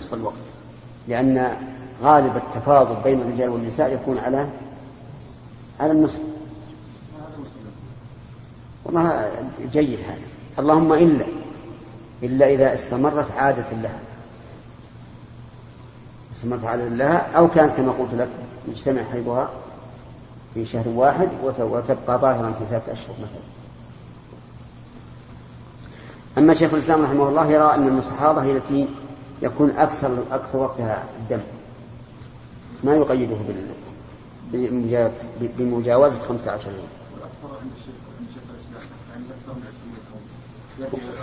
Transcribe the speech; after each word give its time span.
نصف 0.00 0.14
الوقت 0.14 0.34
لأن 1.08 1.56
غالب 2.02 2.36
التفاضل 2.36 3.02
بين 3.04 3.20
الرجال 3.20 3.48
والنساء 3.48 3.94
يكون 3.94 4.18
على 4.18 4.48
على 5.80 5.92
النصف. 5.92 6.18
والله 8.84 9.30
جيد 9.72 9.98
هذا. 10.00 10.18
اللهم 10.58 10.92
إلا 10.92 11.24
إلا 12.22 12.48
إذا 12.48 12.74
استمرت 12.74 13.30
عادة 13.30 13.70
لها. 13.82 14.00
استمرت 16.36 16.64
عادة 16.64 16.88
لها 16.88 17.36
أو 17.36 17.48
كانت 17.48 17.72
كما 17.76 17.92
قلت 17.92 18.14
لك 18.14 18.28
يجتمع 18.68 19.02
حيضها 19.12 19.50
في 20.54 20.66
شهر 20.66 20.88
واحد 20.88 21.28
وتبقى 21.42 22.18
ظاهرا 22.18 22.52
في 22.52 22.64
ثلاثة 22.70 22.92
أشهر 22.92 23.14
مثلا. 23.18 23.60
أما 26.38 26.54
شيخ 26.54 26.72
الإسلام 26.72 27.02
رحمه 27.02 27.28
الله 27.28 27.46
يرى 27.46 27.74
أن 27.74 27.88
المستحاضة 27.88 28.42
هي 28.42 28.52
التي 28.52 28.88
يكون 29.42 29.70
أكثر 29.70 30.24
أكثر 30.30 30.58
وقتها 30.58 31.04
الدم. 31.18 31.40
ما 32.84 32.96
يقيده 32.96 33.36
بمجاوزة 35.58 36.20
15 36.20 36.70
يوم. 36.70 36.88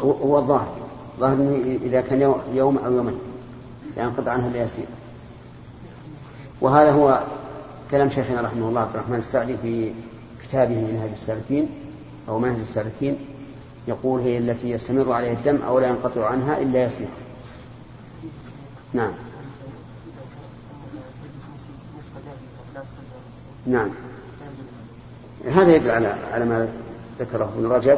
هو 0.01 0.37
الظاهر. 0.39 0.75
ظاهر 1.19 1.33
إنه 1.33 1.77
إذا 1.83 2.01
كان 2.01 2.21
يوم 2.53 2.77
أو 2.77 2.93
يومين. 2.93 3.19
ينقطع 3.97 4.31
عنه 4.31 4.47
اليسير 4.47 4.85
وهذا 6.61 6.91
هو 6.91 7.23
كلام 7.91 8.09
شيخنا 8.09 8.41
رحمه 8.41 8.69
الله 8.69 8.81
عبد 8.81 8.95
الرحمن 8.95 9.17
السعدي 9.17 9.57
في 9.57 9.93
كتابه 10.43 10.75
منهج 10.75 11.09
السالكين 11.13 11.69
أو 12.29 12.39
منهج 12.39 12.59
السالكين. 12.59 13.17
يقول 13.87 14.21
هي 14.21 14.37
التي 14.37 14.71
يستمر 14.71 15.11
عليها 15.11 15.31
الدم 15.31 15.61
أو 15.61 15.79
لا 15.79 15.87
ينقطع 15.87 16.25
عنها 16.25 16.61
إلا 16.61 16.83
يسير. 16.83 17.07
نعم. 18.97 19.11
نعم. 23.65 23.89
هذا 25.45 25.75
يدل 25.75 25.91
على 25.91 26.15
على 26.33 26.45
ما 26.45 26.69
ذكره 27.19 27.49
ابن 27.57 27.65
رجب 27.65 27.97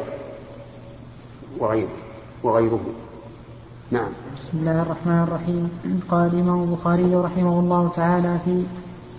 وغيره 1.58 1.88
وغيره. 2.42 2.80
نعم. 3.90 4.08
بسم 4.36 4.58
الله 4.58 4.82
الرحمن 4.82 5.22
الرحيم. 5.22 5.70
قال 6.10 6.34
الإمام 6.34 6.62
البخاري 6.62 7.14
رحمه 7.14 7.60
الله 7.60 7.90
تعالى 7.96 8.38
في 8.44 8.62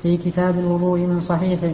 في 0.03 0.17
كتاب 0.17 0.59
الوضوء 0.59 0.99
من 0.99 1.19
صحيحه 1.19 1.71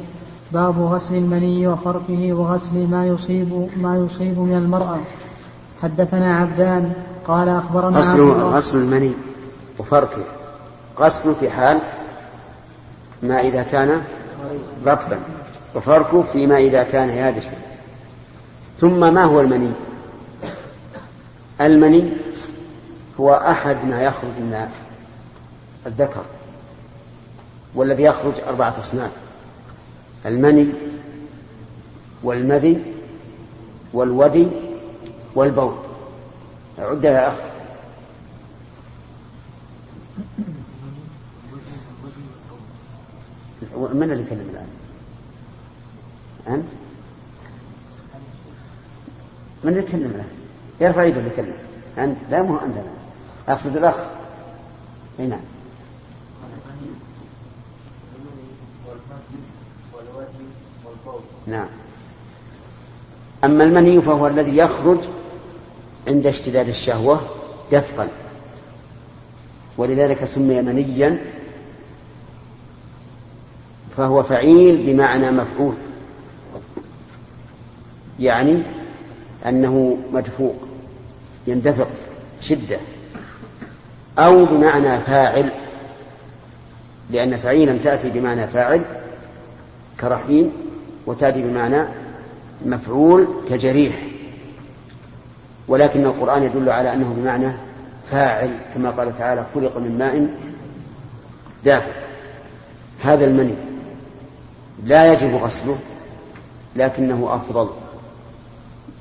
باب 0.53 0.79
غسل 0.79 1.15
المني 1.15 1.67
وفرقه 1.67 2.33
وغسل 2.33 2.87
ما 2.87 3.07
يصيب 3.07 3.69
ما 3.77 3.97
يصيب 3.97 4.39
من 4.39 4.57
المرأة. 4.57 4.99
حدثنا 5.81 6.35
عبدان 6.37 6.93
قال 7.27 7.49
أخبرنا 7.49 7.99
غسل 7.99 8.21
غسل 8.21 8.77
المني. 8.77 9.13
وفرقه 9.79 10.23
غسل 10.99 11.35
في 11.35 11.49
حال 11.49 11.79
ما 13.23 13.39
إذا 13.41 13.63
كان 13.63 14.01
رطبا 14.85 15.19
وفرقه 15.75 16.21
فيما 16.21 16.57
إذا 16.57 16.83
كان 16.83 17.09
يابسا. 17.09 17.57
ثم 18.79 19.13
ما 19.13 19.23
هو 19.23 19.41
المني؟ 19.41 19.71
المني 21.61 22.11
هو 23.19 23.33
أحد 23.33 23.85
ما 23.85 24.01
يخرج 24.01 24.31
من 24.39 24.69
الذكر 25.85 26.23
والذي 27.75 28.03
يخرج 28.03 28.33
أربعة 28.47 28.75
أصناف 28.79 29.11
المني 30.25 30.67
والمذي 32.23 32.83
والودي 33.93 34.47
والبول. 35.35 35.75
عد 36.79 37.03
يا 37.03 37.27
أخ 37.27 37.33
من 43.93 44.03
اللي 44.11 44.21
يتكلم 44.23 44.49
الآن؟ 44.49 44.67
أنت؟ 46.47 46.67
من 49.63 49.69
اللي 49.69 49.79
يتكلم 49.79 50.05
الآن؟ 50.11 50.29
يرفع 50.81 51.03
يده 51.03 51.17
اللي 51.19 51.29
يتكلم 51.29 51.53
أنت 51.97 52.17
لا 52.31 52.41
مو 52.41 52.57
أنت 52.57 52.75
لا. 52.75 52.83
أقصد 53.53 53.77
الأخ 53.77 53.95
أي 55.19 55.27
نعم 55.27 55.39
نعم 61.47 61.67
أما 63.43 63.63
المني 63.63 64.01
فهو 64.01 64.27
الذي 64.27 64.57
يخرج 64.57 64.97
عند 66.07 66.27
اشتداد 66.27 66.67
الشهوة 66.67 67.21
دفقا 67.71 68.07
ولذلك 69.77 70.25
سمي 70.25 70.61
منيا 70.61 71.17
فهو 73.97 74.23
فعيل 74.23 74.85
بمعنى 74.85 75.31
مفعول 75.31 75.75
يعني 78.19 78.63
أنه 79.45 79.97
مدفوق 80.13 80.67
يندفق 81.47 81.87
شدة 82.41 82.77
أو 84.19 84.45
بمعنى 84.45 84.99
فاعل 84.99 85.51
لأن 87.09 87.37
فعيلا 87.37 87.77
تأتي 87.83 88.09
بمعنى 88.09 88.47
فاعل 88.47 88.81
كرحيم 89.99 90.51
وتأتي 91.05 91.41
بمعنى 91.41 91.85
مفعول 92.65 93.27
كجريح 93.49 94.03
ولكن 95.67 96.05
القرآن 96.05 96.43
يدل 96.43 96.69
على 96.69 96.93
أنه 96.93 97.15
بمعنى 97.17 97.66
فاعل 98.11 98.59
كما 98.73 98.89
قال 98.89 99.17
تعالى 99.17 99.45
خلق 99.55 99.77
من 99.77 99.97
ماء 99.97 100.27
دافئ. 101.65 101.91
هذا 103.03 103.25
المني 103.25 103.55
لا 104.83 105.13
يجب 105.13 105.35
غسله 105.35 105.77
لكنه 106.75 107.35
أفضل 107.35 107.69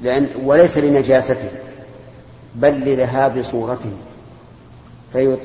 لأن 0.03 0.29
وليس 0.45 0.79
لنجاسته 0.79 1.51
بل 2.55 2.91
لذهاب 2.91 3.43
صورته. 3.43 3.93
في 5.13 5.37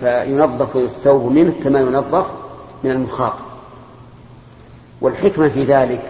فينظف 0.00 0.76
الثوب 0.76 1.32
منه 1.32 1.54
كما 1.64 1.80
ينظف 1.80 2.26
من 2.84 2.90
المخاط. 2.90 3.34
والحكمة 5.00 5.48
في 5.48 5.64
ذلك 5.64 6.02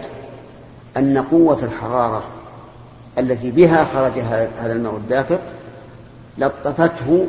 أن 0.97 1.17
قوة 1.17 1.63
الحرارة 1.63 2.23
التي 3.17 3.51
بها 3.51 3.83
خرج 3.83 4.19
هذا 4.61 4.73
الماء 4.73 4.95
الدافق 4.95 5.39
لطفته 6.37 7.27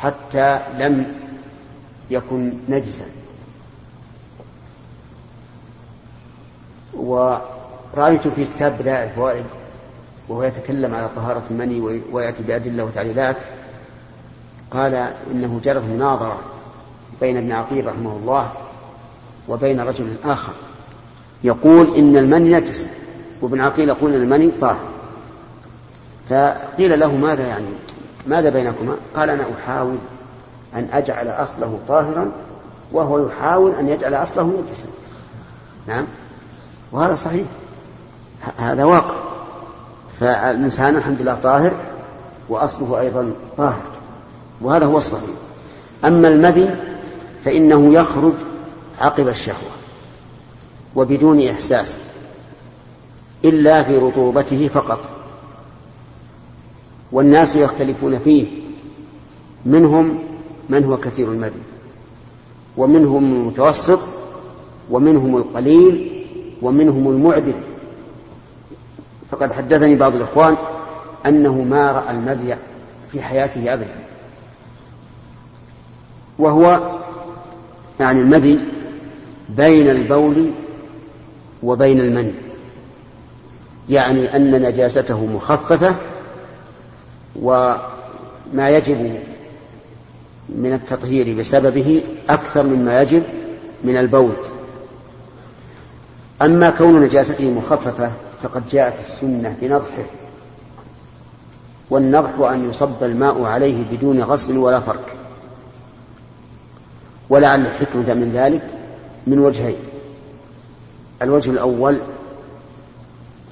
حتى 0.00 0.60
لم 0.78 1.14
يكن 2.10 2.54
نجسا. 2.68 3.04
ورأيت 6.94 8.28
في 8.28 8.44
كتاب 8.44 8.78
بدائع 8.78 9.04
الفوائد 9.04 9.44
وهو 10.28 10.42
يتكلم 10.42 10.94
على 10.94 11.08
طهارة 11.16 11.42
المني 11.50 12.00
ويأتي 12.12 12.42
بأدلة 12.42 12.84
وتعليلات 12.84 13.36
قال 14.70 14.94
إنه 15.30 15.60
جرت 15.64 15.82
مناظرة 15.82 16.40
بين 17.20 17.36
ابن 17.36 17.52
عقيل 17.52 17.86
رحمه 17.86 18.16
الله 18.16 18.52
وبين 19.48 19.80
رجل 19.80 20.16
آخر 20.24 20.52
يقول 21.44 21.96
إن 21.96 22.16
المني 22.16 22.50
نجس. 22.50 22.88
وابن 23.42 23.60
عقيل 23.60 23.88
يقول 23.88 24.14
إن 24.14 24.22
المني 24.22 24.50
طاهر. 24.60 24.95
فقيل 26.30 27.00
له 27.00 27.16
ماذا 27.16 27.46
يعني؟ 27.46 27.66
ماذا 28.26 28.50
بينكما؟ 28.50 28.96
قال 29.16 29.30
أنا 29.30 29.44
أحاول 29.58 29.96
أن 30.74 30.88
أجعل 30.92 31.28
أصله 31.28 31.78
طاهرا 31.88 32.32
وهو 32.92 33.26
يحاول 33.26 33.74
أن 33.74 33.88
يجعل 33.88 34.14
أصله 34.14 34.62
نجسا 34.68 34.88
نعم. 35.86 36.04
وهذا 36.92 37.14
صحيح. 37.14 37.46
هذا 38.56 38.84
واقع. 38.84 39.14
فالإنسان 40.20 40.96
الحمد 40.96 41.22
لله 41.22 41.34
طاهر 41.34 41.72
وأصله 42.48 43.00
أيضا 43.00 43.32
طاهر. 43.56 43.82
وهذا 44.60 44.86
هو 44.86 44.98
الصحيح. 44.98 45.36
أما 46.04 46.28
المذي 46.28 46.76
فإنه 47.44 47.94
يخرج 47.94 48.32
عقب 49.00 49.28
الشهوة 49.28 49.70
وبدون 50.96 51.48
إحساس 51.48 51.98
إلا 53.44 53.82
في 53.82 53.98
رطوبته 53.98 54.70
فقط. 54.74 55.08
والناس 57.12 57.56
يختلفون 57.56 58.18
فيه. 58.18 58.46
منهم 59.66 60.18
من 60.68 60.84
هو 60.84 60.96
كثير 60.96 61.32
المذي 61.32 61.60
ومنهم 62.76 63.34
المتوسط 63.34 64.00
ومنهم 64.90 65.36
القليل 65.36 66.22
ومنهم 66.62 67.08
المعدل. 67.08 67.54
فقد 69.30 69.52
حدثني 69.52 69.94
بعض 69.94 70.14
الإخوان 70.14 70.56
أنه 71.26 71.54
ما 71.54 71.92
رأى 71.92 72.10
المذي 72.10 72.56
في 73.12 73.22
حياته 73.22 73.72
أبدا. 73.72 73.96
وهو 76.38 76.98
يعني 78.00 78.20
المذي 78.20 78.60
بين 79.48 79.90
البول 79.90 80.50
وبين 81.62 82.00
المني. 82.00 82.32
يعني 83.88 84.36
أن 84.36 84.62
نجاسته 84.62 85.26
مخففة 85.26 85.96
وما 87.42 88.68
يجب 88.70 89.20
من 90.48 90.72
التطهير 90.72 91.38
بسببه 91.38 92.02
أكثر 92.28 92.62
مما 92.62 93.02
يجب 93.02 93.22
من 93.84 93.96
البول. 93.96 94.34
أما 96.42 96.70
كون 96.70 97.00
نجاسته 97.00 97.50
مخففة 97.50 98.12
فقد 98.42 98.68
جاءت 98.68 99.00
السنة 99.00 99.56
بنضحه 99.60 100.04
والنضح 101.90 102.48
أن 102.50 102.70
يصب 102.70 103.02
الماء 103.04 103.42
عليه 103.42 103.84
بدون 103.92 104.22
غسل 104.22 104.58
ولا 104.58 104.80
فرك 104.80 105.16
ولعل 107.30 107.60
الحكمة 107.60 108.14
من 108.14 108.32
ذلك 108.34 108.62
من 109.26 109.38
وجهين. 109.38 109.76
الوجه 111.22 111.50
الأول 111.50 112.00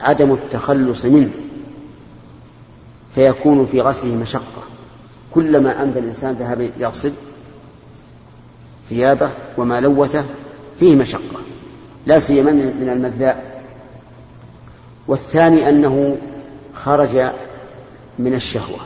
عدم 0.00 0.32
التخلص 0.32 1.04
منه 1.04 1.30
فيكون 3.14 3.66
في 3.66 3.80
غسله 3.80 4.14
مشقة. 4.14 4.62
كلما 5.34 5.82
أمدى 5.82 5.98
الإنسان 5.98 6.32
ذهب 6.32 6.70
يغسل 6.78 7.12
ثيابه 8.88 9.30
وما 9.56 9.80
لوثه 9.80 10.24
فيه 10.80 10.96
مشقة 10.96 11.40
لا 12.06 12.18
سيما 12.18 12.50
من 12.52 12.88
المذاء. 12.92 13.62
والثاني 15.08 15.68
أنه 15.68 16.16
خرج 16.74 17.30
من 18.18 18.34
الشهوة 18.34 18.78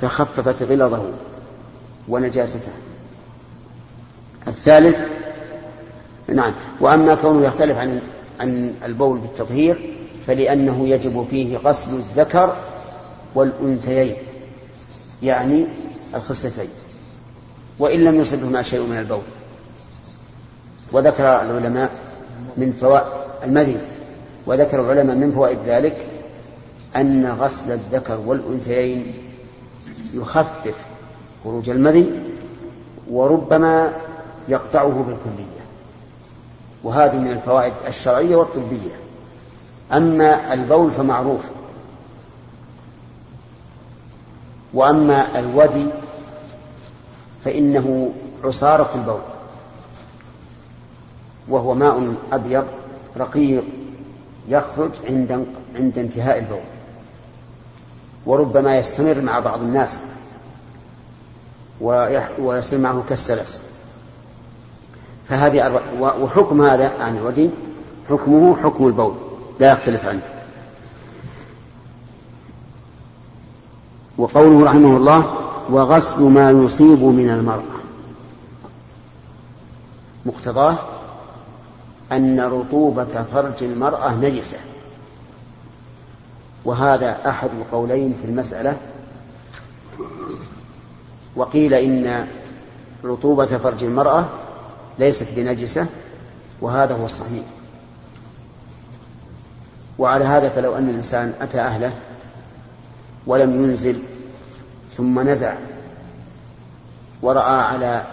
فخففت 0.00 0.62
غلظه 0.62 1.02
ونجاسته. 2.08 2.72
الثالث 4.48 5.00
نعم 6.28 6.52
وأما 6.80 7.14
كونه 7.14 7.46
يختلف 7.46 7.78
عن 7.78 8.00
عن 8.40 8.74
البول 8.84 9.18
بالتطهير 9.18 9.96
فلأنه 10.26 10.88
يجب 10.88 11.26
فيه 11.30 11.56
غسل 11.56 11.90
الذكر 11.90 12.56
والأنثيين 13.34 14.16
يعني 15.22 15.66
الخصفتين 16.14 16.68
وإن 17.78 18.00
لم 18.00 18.20
يصبهما 18.20 18.62
شيء 18.62 18.82
من 18.82 18.98
البول. 18.98 19.22
وذكر 20.92 21.24
العلماء 21.24 21.90
من 22.56 22.72
فوائد 22.72 23.06
المذي 23.44 23.78
وذكر 24.46 24.80
العلماء 24.80 25.16
من 25.16 25.32
فوائد 25.32 25.58
ذلك 25.66 26.06
أن 26.96 27.26
غسل 27.26 27.72
الذكر 27.72 28.20
والأنثيين 28.26 29.14
يخفف 30.14 30.84
خروج 31.44 31.70
المذي 31.70 32.10
وربما 33.10 33.92
يقطعه 34.48 35.04
بالكلية. 35.08 35.63
وهذه 36.84 37.16
من 37.16 37.30
الفوائد 37.30 37.72
الشرعية 37.88 38.36
والطبية. 38.36 38.94
أما 39.92 40.54
البول 40.54 40.90
فمعروف. 40.90 41.44
وأما 44.74 45.38
الودي 45.38 45.86
فإنه 47.44 48.12
عصارة 48.44 48.90
البول. 48.94 49.20
وهو 51.48 51.74
ماء 51.74 52.14
أبيض 52.32 52.66
رقيق 53.16 53.64
يخرج 54.48 54.90
عند 55.08 55.46
عند 55.76 55.98
انتهاء 55.98 56.38
البول. 56.38 56.60
وربما 58.26 58.78
يستمر 58.78 59.20
مع 59.20 59.38
بعض 59.38 59.60
الناس. 59.60 59.98
ويصير 62.38 62.78
معه 62.78 63.04
كالسلس. 63.08 63.60
فهذه 65.28 65.82
وحكم 66.00 66.62
هذا 66.62 66.92
عن 67.00 67.16
الودي 67.16 67.50
حكمه 68.10 68.56
حكم 68.56 68.86
البول 68.86 69.14
لا 69.60 69.72
يختلف 69.72 70.06
عنه. 70.06 70.22
وقوله 74.18 74.64
رحمه 74.64 74.96
الله 74.96 75.34
وغسل 75.68 76.20
ما 76.20 76.50
يصيب 76.50 77.02
من 77.02 77.30
المرأة. 77.30 77.74
مقتضاه 80.26 80.78
أن 82.12 82.40
رطوبة 82.40 83.24
فرج 83.32 83.62
المرأة 83.62 84.14
نجسة. 84.14 84.58
وهذا 86.64 87.28
أحد 87.28 87.50
القولين 87.60 88.14
في 88.22 88.28
المسألة. 88.28 88.76
وقيل 91.36 91.74
إن 91.74 92.26
رطوبة 93.04 93.46
فرج 93.46 93.84
المرأة 93.84 94.28
ليست 94.98 95.26
بنجسة 95.36 95.86
وهذا 96.60 96.94
هو 96.94 97.06
الصحيح. 97.06 97.44
وعلى 99.98 100.24
هذا 100.24 100.48
فلو 100.48 100.76
أن 100.76 100.88
الإنسان 100.88 101.34
أتى 101.40 101.60
أهله 101.60 101.92
ولم 103.26 103.64
ينزل 103.64 103.98
ثم 104.96 105.20
نزع 105.20 105.54
ورأى 107.22 107.60
على 107.60 108.04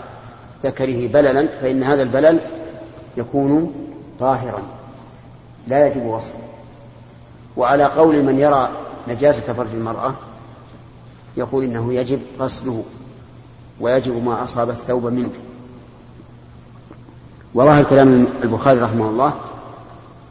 ذكره 0.63 1.07
بللا 1.07 1.47
فإن 1.61 1.83
هذا 1.83 2.03
البلل 2.03 2.39
يكون 3.17 3.73
طاهرا 4.19 4.61
لا 5.67 5.87
يجب 5.87 6.05
وصفه. 6.05 6.39
وعلى 7.57 7.83
قول 7.83 8.23
من 8.23 8.39
يرى 8.39 8.69
نجاسة 9.07 9.53
فرج 9.53 9.69
المرأة 9.73 10.13
يقول 11.37 11.63
إنه 11.63 11.93
يجب 11.93 12.21
غسله 12.39 12.83
ويجب 13.79 14.23
ما 14.23 14.43
أصاب 14.43 14.69
الثوب 14.69 15.05
منه. 15.05 15.31
وظاهر 17.55 17.83
كلام 17.83 18.27
البخاري 18.43 18.79
رحمه 18.79 19.09
الله 19.09 19.33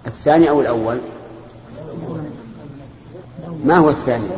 الثاني 0.06 0.50
أو 0.50 0.60
الأول؟ 0.60 1.00
ما 3.64 3.78
هو 3.78 3.90
الثاني؟ 3.90 4.28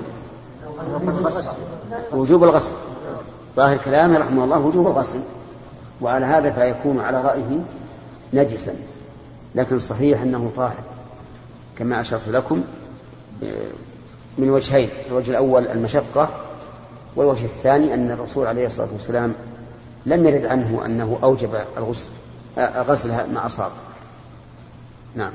وجوب 2.13 2.45
الغسل. 2.45 2.73
ظاهر 3.57 3.77
كلامه 3.77 4.19
رحمه 4.19 4.45
الله 4.45 4.59
وجوب 4.59 4.87
الغسل. 4.87 5.21
وعلى 6.01 6.27
هذا 6.27 6.51
فيكون 6.51 7.01
على 7.01 7.21
رأيه 7.23 7.61
نجسا. 8.33 8.77
لكن 9.55 9.79
صحيح 9.79 10.23
أنه 10.23 10.51
طاهر. 10.57 10.83
كما 11.79 12.01
أشرت 12.01 12.29
لكم 12.29 12.63
من 14.39 14.51
وجهين. 14.51 14.89
الوجه 15.11 15.31
الأول 15.31 15.67
المشقة 15.67 16.31
والوجه 17.17 17.45
الثاني 17.45 17.95
أن 17.95 18.11
الرسول 18.11 18.47
عليه 18.47 18.67
الصلاة 18.67 18.89
والسلام 18.93 19.35
لم 20.07 20.29
يرد 20.29 20.47
عنه 20.47 20.87
أنه 20.87 21.19
أوجب 21.23 21.51
الغسل. 21.77 22.11
غسلها 22.59 23.27
مع 23.35 23.47
أصاب 23.47 23.71
نعم. 25.15 25.33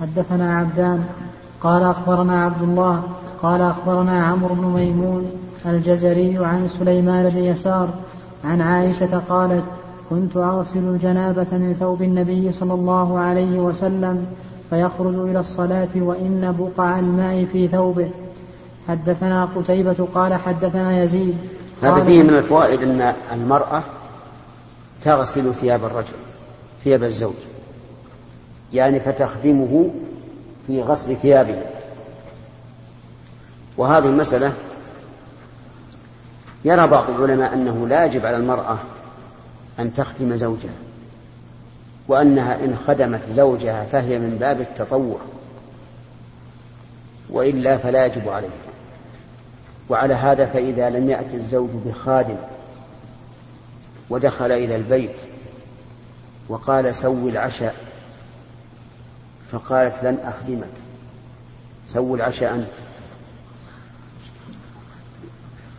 حدثنا 0.00 0.56
عبدان 0.56 1.04
قال 1.60 1.82
أخبرنا 1.82 2.44
عبد 2.44 2.62
الله 2.62 3.02
قال 3.42 3.60
أخبرنا 3.60 4.26
عمرو 4.26 4.54
بن 4.54 4.64
ميمون 4.64 5.30
الجزري 5.66 6.44
عن 6.44 6.68
سليمان 6.68 7.28
بن 7.28 7.44
يسار 7.44 7.88
عن 8.44 8.60
عائشة 8.60 9.22
قالت 9.28 9.64
كنت 10.10 10.36
أغسل 10.36 10.78
الجنابة 10.78 11.46
من 11.52 11.74
ثوب 11.80 12.02
النبي 12.02 12.52
صلى 12.52 12.74
الله 12.74 13.18
عليه 13.18 13.58
وسلم 13.58 14.26
فيخرج 14.70 15.14
إلى 15.14 15.40
الصلاة 15.40 15.88
وإن 15.96 16.54
بقع 16.58 16.98
الماء 16.98 17.44
في 17.44 17.68
ثوبه. 17.68 18.10
حدثنا 18.88 19.44
قتيبة 19.44 20.08
قال 20.14 20.34
حدثنا 20.34 21.02
يزيد 21.02 21.36
هذا 21.82 22.04
فيه 22.04 22.22
من 22.22 22.34
الفوائد 22.34 22.82
أن 22.82 23.14
المرأة 23.32 23.82
تغسل 25.04 25.54
ثياب 25.54 25.84
الرجل 25.84 26.12
ثياب 26.84 27.04
الزوج. 27.04 27.34
يعني 28.72 29.00
فتخدمه 29.00 29.90
في 30.66 30.82
غسل 30.82 31.16
ثيابه. 31.16 31.62
وهذه 33.76 34.06
المسألة 34.06 34.52
يرى 36.64 36.86
بعض 36.86 37.10
العلماء 37.10 37.54
أنه 37.54 37.88
لا 37.88 38.04
يجب 38.04 38.26
على 38.26 38.36
المرأة 38.36 38.78
أن 39.78 39.94
تخدم 39.94 40.36
زوجها 40.36 40.76
وأنها 42.08 42.54
إن 42.64 42.76
خدمت 42.86 43.20
زوجها 43.34 43.84
فهي 43.84 44.18
من 44.18 44.36
باب 44.40 44.60
التطوع 44.60 45.18
وإلا 47.30 47.76
فلا 47.76 48.06
يجب 48.06 48.28
عليها. 48.28 48.50
وعلى 49.88 50.14
هذا 50.14 50.46
فإذا 50.46 50.90
لم 50.90 51.10
يأتي 51.10 51.36
الزوج 51.36 51.70
بخادم 51.86 52.36
ودخل 54.10 54.52
إلى 54.52 54.76
البيت 54.76 55.16
وقال 56.48 56.94
سوي 56.94 57.30
العشاء 57.30 57.74
فقالت 59.52 59.94
لن 60.04 60.18
أخدمك. 60.24 60.68
سوي 61.86 62.16
العشاء 62.16 62.54
أنت. 62.54 62.68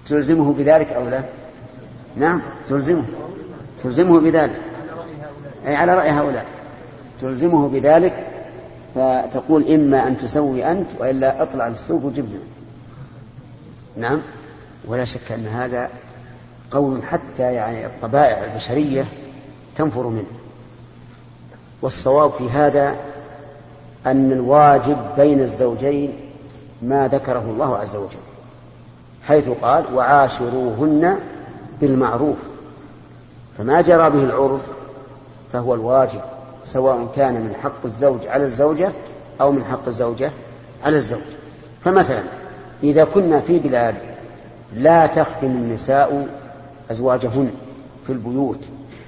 تلزمه 0.07 0.53
بذلك 0.53 0.87
أو 0.87 1.09
لا؟ 1.09 1.23
نعم 2.15 2.41
تلزمه. 2.67 3.05
تلزمه 3.83 4.19
بذلك. 4.19 4.61
أي 5.65 5.75
على 5.75 5.95
رأي 5.95 6.09
هؤلاء. 6.09 6.45
تلزمه 7.21 7.67
بذلك 7.67 8.29
فتقول 8.95 9.71
إما 9.73 10.07
أن 10.07 10.17
تسوي 10.17 10.71
أنت 10.71 10.87
وإلا 10.99 11.43
اطلع 11.43 11.67
للسوق 11.67 12.05
وجبنا 12.05 12.39
نعم 13.97 14.21
ولا 14.85 15.05
شك 15.05 15.31
أن 15.31 15.45
هذا 15.45 15.89
قول 16.71 17.03
حتى 17.03 17.53
يعني 17.53 17.85
الطبائع 17.85 18.43
البشرية 18.43 19.05
تنفر 19.75 20.07
منه. 20.07 20.39
والصواب 21.81 22.31
في 22.31 22.49
هذا 22.49 22.95
أن 24.05 24.31
الواجب 24.31 24.97
بين 25.17 25.41
الزوجين 25.41 26.13
ما 26.81 27.07
ذكره 27.07 27.45
الله 27.49 27.77
عز 27.77 27.95
وجل 27.95 28.19
حيث 29.27 29.49
قال 29.61 29.95
وعاشروهن 29.95 31.19
بالمعروف 31.81 32.37
فما 33.57 33.81
جرى 33.81 34.09
به 34.09 34.23
العرف 34.23 34.61
فهو 35.53 35.73
الواجب 35.73 36.21
سواء 36.65 37.07
كان 37.15 37.33
من 37.33 37.55
حق 37.63 37.85
الزوج 37.85 38.27
على 38.27 38.43
الزوجة 38.43 38.91
أو 39.41 39.51
من 39.51 39.63
حق 39.63 39.87
الزوجة 39.87 40.31
على 40.85 40.97
الزوج. 40.97 41.19
فمثلا 41.85 42.23
إذا 42.83 43.03
كنا 43.03 43.39
في 43.39 43.59
بلاد 43.59 43.95
لا 44.73 45.07
تخدم 45.07 45.47
النساء 45.47 46.27
أزواجهن 46.91 47.51
في 48.07 48.11
البيوت 48.11 48.59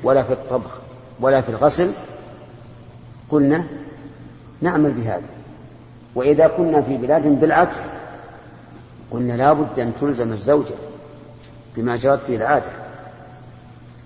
ولا 0.03 0.23
في 0.23 0.33
الطبخ 0.33 0.71
ولا 1.19 1.41
في 1.41 1.49
الغسل 1.49 1.91
قلنا 3.29 3.65
نعمل 4.61 4.91
بهذا. 4.91 5.29
وإذا 6.15 6.47
كنا 6.47 6.81
في 6.81 6.97
بلاد 6.97 7.39
بالعكس 7.39 7.77
قلنا 9.11 9.33
لا 9.33 9.53
بد 9.53 9.79
أن 9.79 9.93
تلزم 10.01 10.31
الزوجة 10.31 10.75
بما 11.75 11.95
جرت 11.95 12.19
به 12.29 12.35
العادة. 12.35 12.71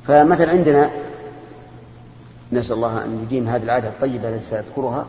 فمثلا 0.07 0.51
عندنا 0.51 0.91
نسأل 2.51 2.75
الله 2.75 3.05
أن 3.05 3.19
يديم 3.23 3.47
هذه 3.47 3.63
العادة 3.63 3.87
الطيبة 3.87 4.29
التي 4.29 4.45
سأذكرها 4.45 5.05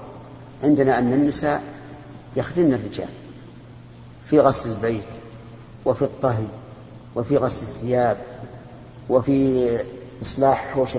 عندنا 0.65 0.99
أن 0.99 1.13
النساء 1.13 1.63
يخدمن 2.37 2.75
الرجال 2.75 3.09
في 4.27 4.41
غسل 4.41 4.71
البيت 4.71 5.05
وفي 5.85 6.03
الطهي 6.03 6.45
وفي 7.15 7.37
غسل 7.37 7.63
الثياب 7.63 8.17
وفي 9.09 9.69
إصلاح 10.23 10.73
حوش 10.75 10.91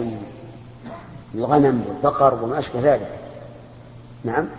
الغنم 1.36 1.84
والبقر 1.88 2.44
وما 2.44 2.60
أشبه 2.60 2.80
ذلك. 2.82 3.20
نعم. 4.24 4.50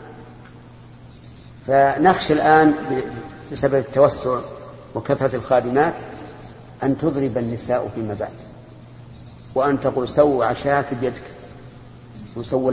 فنخشى 1.67 2.33
الآن 2.33 2.75
بسبب 3.53 3.75
التوسع 3.75 4.41
وكثرة 4.95 5.37
الخادمات 5.37 5.95
أن 6.83 6.99
تضرب 6.99 7.39
النساء 7.39 7.91
فيما 7.95 8.15
بعد. 8.15 8.35
وأن 9.55 9.81
تقول 9.81 10.09
سو 10.09 10.43
عشاك 10.43 10.95
بيدك. 10.95 11.23
وسو 12.37 12.73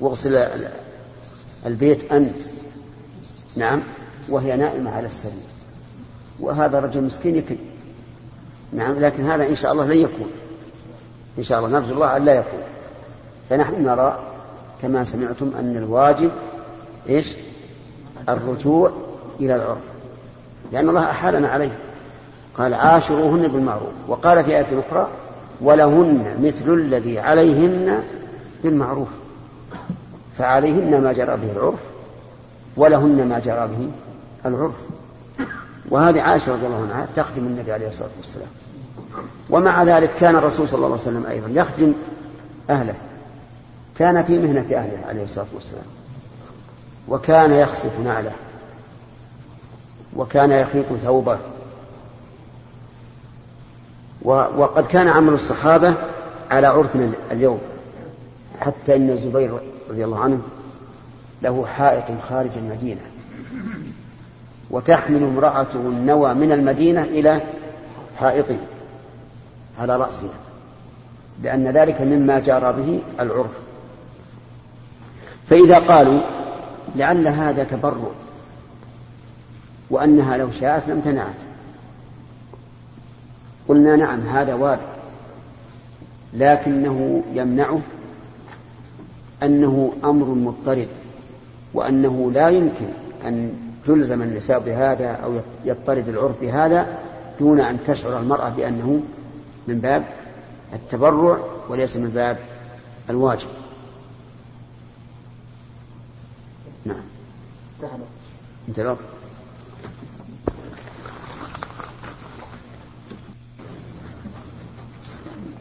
واغسل 0.00 0.48
البيت 1.66 2.12
أنت. 2.12 2.36
نعم. 3.56 3.82
وهي 4.28 4.56
نائمة 4.56 4.90
على 4.90 5.06
السرير. 5.06 5.46
وهذا 6.40 6.80
رجل 6.80 7.02
مسكين 7.02 7.36
يكن 7.36 7.56
نعم 8.72 8.98
لكن 8.98 9.24
هذا 9.24 9.48
إن 9.48 9.56
شاء 9.56 9.72
الله 9.72 9.86
لن 9.86 9.98
يكون. 9.98 10.30
إن 11.38 11.42
شاء 11.42 11.58
الله 11.58 11.78
نرجو 11.78 11.94
الله 11.94 12.16
أن 12.16 12.24
لا 12.24 12.34
يكون. 12.34 12.60
فنحن 13.50 13.84
نرى 13.84 14.18
كما 14.82 15.04
سمعتم 15.04 15.52
أن 15.58 15.76
الواجب 15.76 16.30
إيش؟ 17.08 17.34
الرجوع 18.28 18.90
إلى 19.40 19.54
العرف. 19.54 19.78
لأن 20.72 20.88
الله 20.88 21.10
أحالنا 21.10 21.48
عليه. 21.48 21.78
قال 22.58 22.74
عاشروهن 22.74 23.48
بالمعروف. 23.48 23.92
وقال 24.08 24.44
في 24.44 24.56
آية 24.56 24.66
أخرى 24.88 25.08
ولهن 25.60 26.36
مثل 26.42 26.74
الذي 26.74 27.18
عليهن 27.18 28.02
بالمعروف. 28.64 29.08
فعليهن 30.38 31.02
ما 31.02 31.12
جرى 31.12 31.36
به 31.36 31.52
العرف 31.56 31.80
ولهن 32.76 33.28
ما 33.28 33.38
جرى 33.38 33.68
به 33.68 33.90
العرف. 34.46 34.74
وهذه 35.90 36.20
عائشة 36.20 36.52
رضي 36.52 36.66
الله 36.66 36.82
عنها 36.82 37.06
تخدم 37.16 37.46
النبي 37.46 37.72
عليه 37.72 37.88
الصلاة 37.88 38.08
والسلام. 38.16 38.48
ومع 39.50 39.82
ذلك 39.82 40.10
كان 40.20 40.36
الرسول 40.36 40.68
صلى 40.68 40.76
الله 40.76 40.86
عليه 40.86 40.96
وسلم 40.96 41.26
أيضا 41.26 41.48
يخدم 41.60 41.92
أهله. 42.70 42.94
كان 43.98 44.24
في 44.24 44.38
مهنة 44.38 44.76
أهله 44.76 45.06
عليه 45.08 45.24
الصلاة 45.24 45.46
والسلام. 45.54 45.84
وكان 47.08 47.52
يخصف 47.52 48.00
نعله. 48.04 48.32
وكان 50.16 50.50
يخيط 50.50 50.86
ثوبه. 51.04 51.38
وقد 54.22 54.86
كان 54.86 55.08
عمل 55.08 55.32
الصحابة 55.32 55.94
على 56.50 56.66
عرفنا 56.66 57.12
اليوم. 57.32 57.60
حتى 58.60 58.96
إن 58.96 59.10
الزبير 59.10 59.60
رضي 59.90 60.04
الله 60.04 60.20
عنه 60.20 60.40
له 61.42 61.66
حائط 61.66 62.20
خارج 62.28 62.50
المدينة. 62.56 63.00
وتحمل 64.70 65.22
امرأته 65.22 65.78
النوى 65.78 66.34
من 66.34 66.52
المدينة 66.52 67.02
إلى 67.02 67.40
حائطه. 68.18 68.56
على 69.78 69.96
رأسها 69.96 70.34
لأن 71.42 71.68
ذلك 71.68 72.00
مما 72.00 72.38
جرى 72.38 72.72
به 72.72 73.00
العرف. 73.20 73.50
فإذا 75.46 75.78
قالوا 75.78 76.20
لعل 76.96 77.28
هذا 77.28 77.64
تبرع 77.64 78.10
وأنها 79.90 80.36
لو 80.36 80.50
شاءت 80.50 80.88
لم 80.88 81.00
تنعت. 81.00 81.36
قلنا 83.68 83.96
نعم 83.96 84.20
هذا 84.20 84.54
وارد 84.54 84.96
لكنه 86.34 87.22
يمنعه 87.34 87.80
أنه 89.42 89.92
أمر 90.04 90.26
مضطرد 90.26 90.88
وأنه 91.74 92.30
لا 92.32 92.48
يمكن 92.48 92.88
أن 93.26 93.65
تلزم 93.86 94.22
النساء 94.22 94.58
بهذا 94.58 95.12
أو 95.12 95.40
يضطرد 95.64 96.08
العرف 96.08 96.40
بهذا 96.40 96.98
دون 97.40 97.60
أن 97.60 97.78
تشعر 97.86 98.18
المرأة 98.18 98.48
بأنه 98.48 99.02
من 99.68 99.78
باب 99.78 100.04
التبرع 100.72 101.38
وليس 101.68 101.96
من 101.96 102.10
باب 102.10 102.38
الواجب. 103.10 103.48
نعم. 106.84 107.02
انتهى 108.68 108.96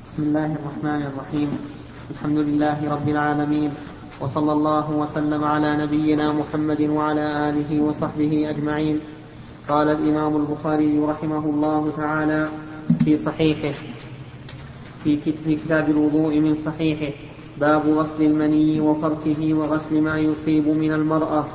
بسم 0.08 0.24
الله 0.24 0.46
الرحمن 0.46 1.02
الرحيم. 1.02 1.50
الحمد 2.12 2.38
لله 2.38 2.92
رب 2.92 3.10
العالمين. 3.10 3.72
وصلى 4.22 4.52
الله 4.52 4.92
وسلم 4.92 5.44
على 5.44 5.78
نبينا 5.78 6.34
محمد 6.34 6.82
وعلى 6.82 7.50
آله 7.50 7.82
وصحبه 7.82 8.50
أجمعين. 8.50 9.00
قال 9.70 9.90
الإمام 9.90 10.36
البخاري 10.36 11.00
رحمه 11.00 11.46
الله 11.46 11.92
تعالى 11.98 12.50
في 13.04 13.18
صحيحه 13.18 13.78
في 15.04 15.18
كتاب 15.56 15.90
الوضوء 15.90 16.40
من 16.40 16.56
صحيحه 16.56 17.14
باب 17.58 17.88
غسل 17.88 18.24
المني 18.24 18.80
وفركه 18.80 19.54
وغسل 19.54 20.02
ما 20.02 20.18
يصيب 20.18 20.68
من 20.68 20.94
المرأة. 20.94 21.46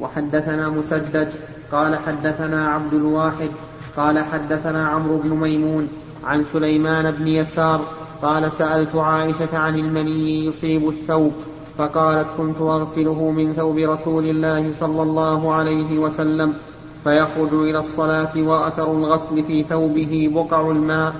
وحدثنا 0.00 0.68
مسدد 0.68 1.32
قال 1.72 1.96
حدثنا 1.96 2.68
عبد 2.68 2.94
الواحد 2.94 3.50
قال 3.96 4.24
حدثنا 4.24 4.86
عمرو 4.86 5.18
بن 5.18 5.30
ميمون 5.30 5.88
عن 6.24 6.44
سليمان 6.44 7.10
بن 7.10 7.26
يسار 7.26 7.84
قال 8.22 8.52
سألت 8.52 8.96
عائشة 8.96 9.58
عن 9.58 9.78
المني 9.78 10.46
يصيب 10.46 10.88
الثوب 10.88 11.32
فقالت 11.78 12.28
كنت 12.36 12.60
أغسله 12.60 13.30
من 13.30 13.52
ثوب 13.52 13.78
رسول 13.78 14.24
الله 14.24 14.74
صلى 14.80 15.02
الله 15.02 15.54
عليه 15.54 15.98
وسلم 15.98 16.54
فيخرج 17.04 17.54
إلى 17.54 17.78
الصلاة 17.78 18.32
وأثر 18.36 18.92
الغسل 18.92 19.42
في 19.42 19.62
ثوبه 19.62 20.30
بقع 20.34 20.70
الماء. 20.70 21.14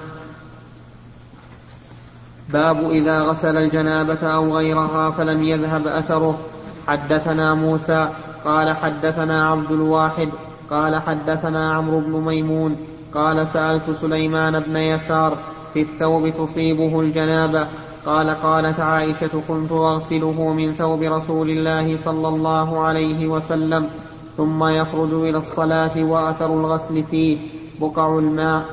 باب 2.49 2.91
إذا 2.91 3.21
غسل 3.21 3.57
الجنابة 3.57 4.23
أو 4.23 4.57
غيرها 4.57 5.11
فلم 5.11 5.43
يذهب 5.43 5.87
أثره. 5.87 6.39
حدثنا 6.87 7.55
موسى 7.55 8.09
قال 8.45 8.77
حدثنا 8.77 9.47
عبد 9.47 9.73
الواحد 9.73 10.29
قال 10.71 11.01
حدثنا 11.01 11.73
عمرو 11.73 12.01
بن 12.01 12.13
ميمون 12.13 12.77
قال 13.15 13.47
سألت 13.47 13.91
سليمان 13.91 14.61
بن 14.61 14.77
يسار 14.77 15.39
في 15.75 15.81
الثوب 15.81 16.29
تصيبه 16.29 17.01
الجنابة. 17.01 17.67
قال 18.07 18.31
قالت 18.31 18.81
عائشة 18.81 19.31
كنت 19.49 19.73
أغسله 19.73 20.53
من 20.53 20.73
ثوب 20.73 21.03
رسول 21.03 21.51
الله 21.51 21.97
صلى 21.97 22.29
الله 22.29 22.81
عليه 22.81 23.27
وسلم 23.27 23.89
ثم 24.37 24.65
يخرج 24.65 25.13
إلى 25.13 25.39
الصلاة 25.39 26.05
وأثر 26.05 26.47
الغسل 26.47 27.05
فيه. 27.05 27.39
بقع 27.81 28.19
الماء. 28.19 28.65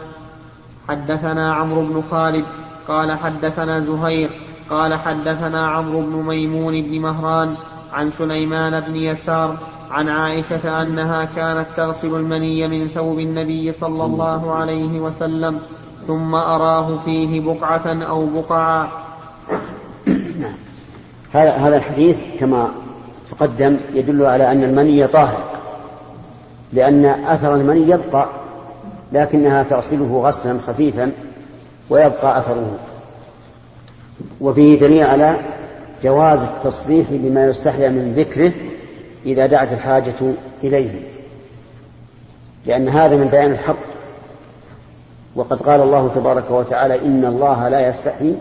حدثنا 0.87 1.53
عمرو 1.53 1.81
بن 1.81 2.03
خالد. 2.11 2.45
قال 2.87 3.11
حدثنا 3.11 3.79
زهير. 3.79 4.29
قال 4.69 4.93
حدثنا 4.93 5.67
عمرو 5.67 6.01
بن 6.01 6.23
ميمون 6.27 6.81
بن 6.81 7.01
مهران 7.01 7.55
عن 7.93 8.09
سليمان 8.09 8.79
بن 8.79 8.95
يسار 8.95 9.57
عن 9.91 10.09
عائشة 10.09 10.81
أنها 10.81 11.25
كانت 11.25 11.67
تغسل 11.77 12.15
المني 12.15 12.67
من 12.67 12.87
ثوب 12.87 13.19
النبي 13.19 13.71
صلى 13.71 14.05
الله 14.05 14.51
عليه 14.51 14.99
وسلم. 14.99 15.59
ثم 16.07 16.35
أراه 16.35 16.99
فيه 17.05 17.41
بقعة 17.41 18.03
أو 18.03 18.25
بقعا 18.25 18.87
هذا 21.33 21.51
هذا 21.51 21.77
الحديث 21.77 22.17
كما 22.39 22.71
تقدم 23.31 23.77
يدل 23.93 24.25
على 24.25 24.51
أن 24.51 24.63
المني 24.63 25.07
طاهر 25.07 25.43
لأن 26.73 27.05
أثر 27.05 27.55
المني 27.55 27.89
يبقى 27.89 28.29
لكنها 29.11 29.63
تغسله 29.63 30.21
غسلا 30.23 30.59
خفيفا 30.59 31.11
ويبقى 31.89 32.39
أثره. 32.39 32.77
وفيه 34.41 34.79
دليل 34.79 35.03
على 35.03 35.35
جواز 36.03 36.39
التصريح 36.39 37.07
بما 37.11 37.45
يستحيا 37.45 37.89
من 37.89 38.13
ذكره 38.13 38.51
إذا 39.25 39.45
دعت 39.45 39.73
الحاجة 39.73 40.33
إليه 40.63 41.01
لأن 42.65 42.89
هذا 42.89 43.15
من 43.15 43.27
بيان 43.27 43.51
الحق. 43.51 43.96
وقد 45.37 45.61
قال 45.61 45.81
الله 45.81 46.07
تبارك 46.07 46.51
وتعالى 46.51 47.05
إن 47.05 47.25
الله 47.25 47.69
لا 47.69 47.89
يستحي 47.89 48.35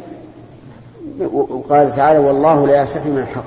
وقال 1.33 1.97
تعالى 1.97 2.19
والله 2.19 2.67
لا 2.67 2.83
يستحي 2.83 3.09
من 3.09 3.19
الحق 3.19 3.45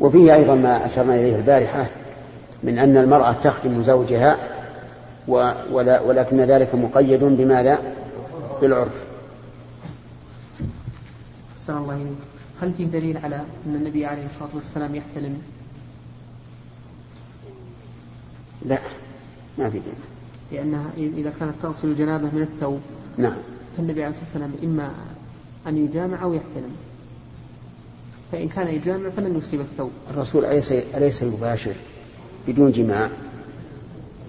وفيه 0.00 0.34
أيضا 0.34 0.54
ما 0.54 0.86
أشرنا 0.86 1.14
إليه 1.14 1.36
البارحة 1.36 1.86
من 2.62 2.78
أن 2.78 2.96
المرأة 2.96 3.32
تخدم 3.32 3.82
زوجها 3.82 4.38
ولكن 5.78 6.40
ذلك 6.40 6.74
مقيد 6.74 7.24
بماذا؟ 7.24 7.78
بالعرف. 8.60 9.04
أحسن 11.56 11.76
الله 11.76 11.94
إليك. 11.94 12.18
هل 12.62 12.72
في 12.76 12.84
دليل 12.84 13.18
على 13.18 13.36
أن 13.36 13.74
النبي 13.74 14.06
عليه 14.06 14.26
الصلاة 14.26 14.50
والسلام 14.54 14.94
يحتلم؟ 14.94 15.42
لا 18.66 18.78
ما 19.58 19.70
في 19.70 19.78
دليل. 19.78 20.13
لأنها 20.52 20.90
إذا 20.96 21.32
كانت 21.40 21.54
تغسل 21.62 21.88
الجنابة 21.88 22.24
من 22.24 22.42
الثوب. 22.42 22.80
نعم. 23.18 23.36
فالنبي 23.76 24.04
عليه 24.04 24.14
الصلاة 24.20 24.44
والسلام 24.44 24.52
إما 24.64 24.90
أن 25.66 25.76
يجامع 25.76 26.22
أو 26.22 26.34
يحتلم. 26.34 26.76
فإن 28.32 28.48
كان 28.48 28.68
يجامع 28.68 29.10
فلن 29.10 29.38
يصيب 29.38 29.60
الثوب. 29.60 29.90
الرسول 30.10 30.44
أليس 30.44 30.72
أليس 30.72 31.22
يباشر 31.22 31.74
بدون 32.48 32.72
جماع؟ 32.72 33.10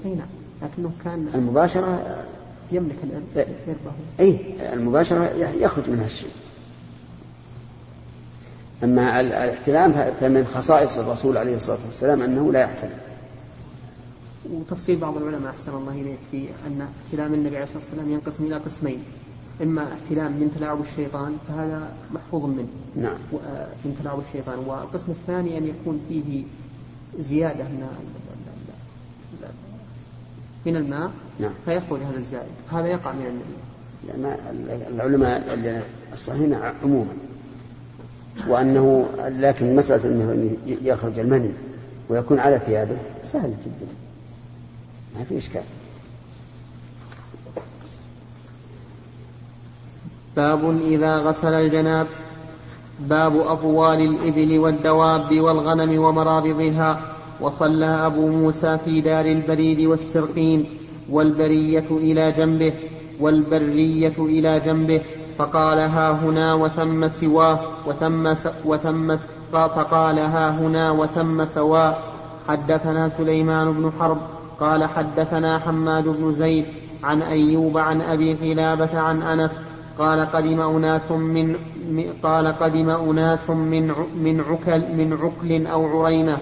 أي 0.06 0.16
نعم. 0.16 0.28
لكنه 0.62 0.92
كان 1.04 1.28
المباشرة 1.36 2.18
يملك 2.72 2.96
إربه 3.68 3.92
أي. 4.20 4.40
المباشرة 4.74 5.24
يخرج 5.38 5.90
منها 5.90 6.06
الشيء. 6.06 6.30
أما 8.84 9.20
الاحتلام 9.20 9.94
فمن 10.20 10.46
خصائص 10.46 10.98
الرسول 10.98 11.38
عليه 11.38 11.56
الصلاة 11.56 11.78
والسلام 11.86 12.22
أنه 12.22 12.52
لا 12.52 12.60
يحتلم. 12.60 13.00
وتفصيل 14.52 14.98
بعض 14.98 15.18
العلماء 15.18 15.52
أحسن 15.52 15.76
الله 15.76 15.92
إليك 15.92 16.20
في 16.32 16.48
أن 16.68 16.88
احتلام 17.06 17.34
النبي 17.34 17.56
عليه 17.56 17.64
الصلاة 17.64 17.84
والسلام 17.84 18.12
ينقسم 18.12 18.46
إلى 18.46 18.56
قسمين. 18.56 19.00
إما 19.62 19.94
احتلام 19.94 20.32
من 20.32 20.52
تلاعب 20.58 20.82
الشيطان 20.82 21.38
فهذا 21.48 21.94
محفوظ 22.14 22.46
منه. 22.46 22.68
نعم. 22.96 23.18
من 23.86 23.98
تلاعب 24.04 24.20
الشيطان. 24.20 24.60
والقسم 24.60 25.12
الثاني 25.12 25.58
أن 25.58 25.66
يكون 25.66 26.02
فيه 26.10 26.44
زيادة 27.20 27.64
من 27.64 27.88
من 30.66 30.76
الماء 30.76 31.12
نعم. 31.40 31.52
فيخرج 31.66 32.00
هذا 32.00 32.18
الزائد. 32.18 32.52
هذا 32.72 32.88
يقع 32.88 33.12
من 33.12 33.26
النبي. 33.26 33.56
لأن 34.08 34.38
العلماء 34.94 35.58
الصحيحين 36.14 36.54
عموما. 36.54 37.14
وأنه 38.48 39.10
لكن 39.28 39.76
مسألة 39.76 40.10
أنه 40.10 40.52
يخرج 40.66 41.20
المني 41.20 41.52
ويكون 42.10 42.40
على 42.40 42.60
ثيابه 42.60 42.98
سهل 43.32 43.50
جدا. 43.50 44.05
ما 45.18 45.24
في 45.24 45.38
إشكال. 45.38 45.64
باب 50.36 50.82
إذا 50.88 51.16
غسل 51.16 51.54
الجناب. 51.54 52.08
باب 53.00 53.38
أطوال 53.38 54.02
الإبل 54.02 54.60
والدواب 54.60 55.40
والغنم 55.40 56.04
ومرابضها. 56.04 57.02
وصلى 57.42 57.86
أبو 57.86 58.28
موسى 58.28 58.78
في 58.78 59.02
دار 59.02 59.26
البريد 59.26 59.80
والسرقين. 59.80 60.66
والبرية 61.10 61.88
إلى 61.92 62.32
جنبه 62.32 62.74
والبرية 63.20 64.16
إلى 64.20 64.60
جنبه. 64.60 65.02
فقال 65.38 65.80
ها 65.80 66.12
هنا 66.12 66.54
وثم 66.54 67.08
سواه 67.08 67.60
وثم 67.88 68.34
وثم 68.66 69.16
فقال 69.52 70.20
ها 70.20 70.50
هنا 70.50 70.92
وثم 70.92 71.46
سواه. 71.46 71.98
حدثنا 72.48 73.10
سليمان 73.10 73.74
بن 73.74 73.92
حرب 74.00 74.18
قال 74.60 74.90
حدثنا 74.90 75.60
حماد 75.60 76.04
بن 76.04 76.32
زيد 76.32 76.66
عن 77.04 77.22
أيوب 77.22 77.78
عن 77.78 78.02
أبي 78.02 78.34
قلابة 78.34 79.00
عن 79.00 79.22
أنس 79.22 79.62
قال 80.00 80.32
قدم 80.32 80.62
أناس 80.62 81.12
من 81.12 81.56
قال 82.24 82.48
قدم 82.48 82.90
أناس 82.90 83.50
من 83.50 83.88
من 84.16 84.42
عكل 84.42 84.80
من 84.80 85.14
عكل 85.14 85.68
أو 85.68 86.04
عرينة 86.04 86.38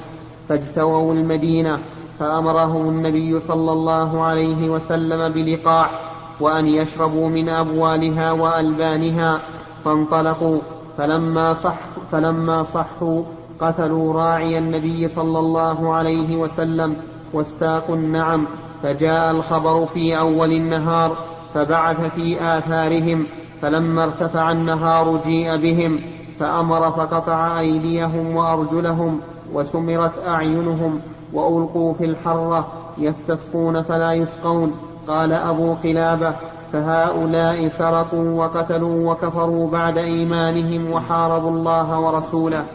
فاجتووا 0.50 1.14
المدينة 1.14 1.80
فأمرهم 2.20 2.90
النبي 2.90 3.40
صلى 3.40 3.72
الله 3.72 4.24
عليه 4.24 4.70
وسلم 4.70 5.34
بلقاح 5.34 6.00
وأن 6.40 6.68
يشربوا 6.68 7.30
من 7.30 7.50
أبوالها 7.50 8.32
وألبانها 8.32 9.42
فانطلقوا 9.86 10.60
فلما 10.98 11.54
صح 11.54 11.80
فلما 12.12 12.64
صحوا 12.64 13.24
قتلوا 13.60 14.14
راعي 14.14 14.58
النبي 14.58 15.08
صلى 15.08 15.40
الله 15.40 15.94
عليه 15.94 16.36
وسلم 16.36 16.96
واستاقوا 17.34 17.96
النعم 17.96 18.48
فجاء 18.84 19.32
الخبر 19.32 19.86
في 19.86 20.18
أول 20.18 20.52
النهار 20.52 21.18
فبعث 21.54 22.14
في 22.16 22.58
آثارهم 22.58 23.28
فلما 23.62 24.04
ارتفع 24.04 24.52
النهار 24.52 25.22
جيء 25.26 25.62
بهم 25.62 26.00
فأمر 26.40 26.92
فقطع 26.92 27.60
أيديهم 27.60 28.36
وأرجلهم 28.36 29.22
وسمرت 29.54 30.28
أعينهم 30.28 31.02
وألقوا 31.34 31.94
في 31.94 32.06
الحرة 32.06 32.68
يستسقون 32.98 33.84
فلا 33.84 34.14
يسقون. 34.14 34.76
قال 35.08 35.34
أبو 35.34 35.74
قلابة 35.74 36.36
فهؤلاء 36.74 37.68
سرقوا 37.68 38.46
وقتلوا 38.46 39.12
وكفروا 39.12 39.70
بعد 39.70 39.98
إيمانهم 39.98 40.92
وحاربوا 40.92 41.52
الله 41.52 42.00
ورسوله. 42.00 42.66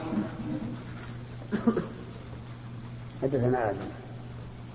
حدثنا 3.22 3.70
آدم 3.70 3.97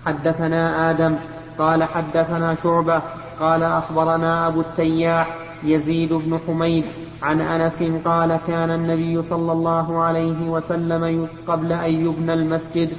حدثنا 0.06 0.92
آدم 0.92 1.16
قال 1.60 1.84
حدثنا 1.84 2.56
شعبة 2.56 3.02
قال 3.39 3.63
أخبرنا 3.63 4.48
أبو 4.48 4.62
التياح 4.62 5.36
يزيد 5.63 6.13
بن 6.13 6.39
حميد 6.48 6.86
عن 7.22 7.42
أنس 7.42 7.84
قال 8.06 8.39
كان 8.48 8.70
النبي 8.70 9.22
صلى 9.22 9.52
الله 9.52 10.04
عليه 10.04 10.50
وسلم 10.50 11.28
قبل 11.48 11.72
أن 11.74 12.06
يبنى 12.06 12.34
المسجد 12.34 12.89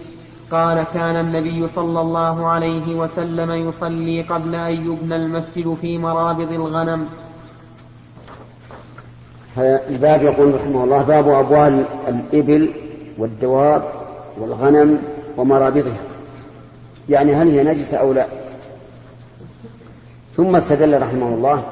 قال 0.51 0.85
كان 0.95 1.17
النبي 1.17 1.69
صلى 1.69 2.01
الله 2.01 2.47
عليه 2.47 2.95
وسلم 2.95 3.51
يصلي 3.51 4.23
قبل 4.23 4.55
أن 4.55 4.73
يبنى 4.73 5.17
المسجد 5.17 5.77
في 5.81 5.99
مرابض 5.99 6.53
الغنم. 6.53 7.07
هذا 9.57 9.88
الباب 9.88 10.23
يقول 10.23 10.55
رحمه 10.55 10.85
الله 10.85 11.03
باب 11.03 11.29
أبوال 11.29 11.85
الإبل 12.09 12.71
والدواب 13.19 13.83
والغنم 14.38 15.03
ومرابضها. 15.37 16.13
يعني 17.09 17.35
هل 17.35 17.49
هي 17.49 17.62
نجسة 17.62 17.97
أو 17.97 18.12
لا؟ 18.12 18.27
ثم 20.37 20.57
استدل 20.57 21.03
رحمه 21.03 21.29
الله 21.29 21.62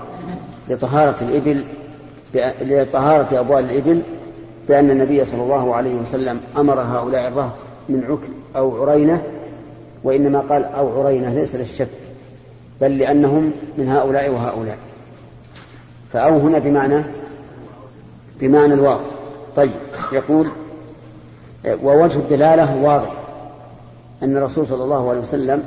لطهارة 0.69 1.17
الإبل 1.23 1.65
لطهارة 2.61 3.41
أبوال 3.41 3.65
الإبل 3.65 4.03
بأن 4.69 4.91
النبي 4.91 5.25
صلى 5.25 5.43
الله 5.43 5.75
عليه 5.75 5.95
وسلم 5.95 6.41
أمر 6.57 6.81
هؤلاء 6.81 7.29
الرهط 7.29 7.55
من 7.89 8.05
عكل 8.05 8.33
أو 8.57 8.83
عرينة 8.83 9.23
وإنما 10.05 10.41
قال 10.41 10.65
أو 10.65 11.03
عرينة 11.03 11.35
ليس 11.35 11.55
للشك 11.55 11.89
بل 12.81 12.99
لأنهم 12.99 13.53
من 13.79 13.89
هؤلاء 13.89 14.31
وهؤلاء. 14.31 14.79
فأو 16.13 16.39
هنا 16.39 16.59
بمعنى 16.59 17.05
بمعنى 18.41 18.75
الواو. 18.75 18.99
طيب 19.57 19.71
يقول 20.13 20.49
ووجه 21.83 22.19
الدلالة 22.19 22.77
واضح. 22.83 23.22
أن 24.23 24.37
الرسول 24.37 24.67
صلى 24.67 24.85
الله 24.85 25.11
عليه 25.11 25.21
وسلم 25.21 25.63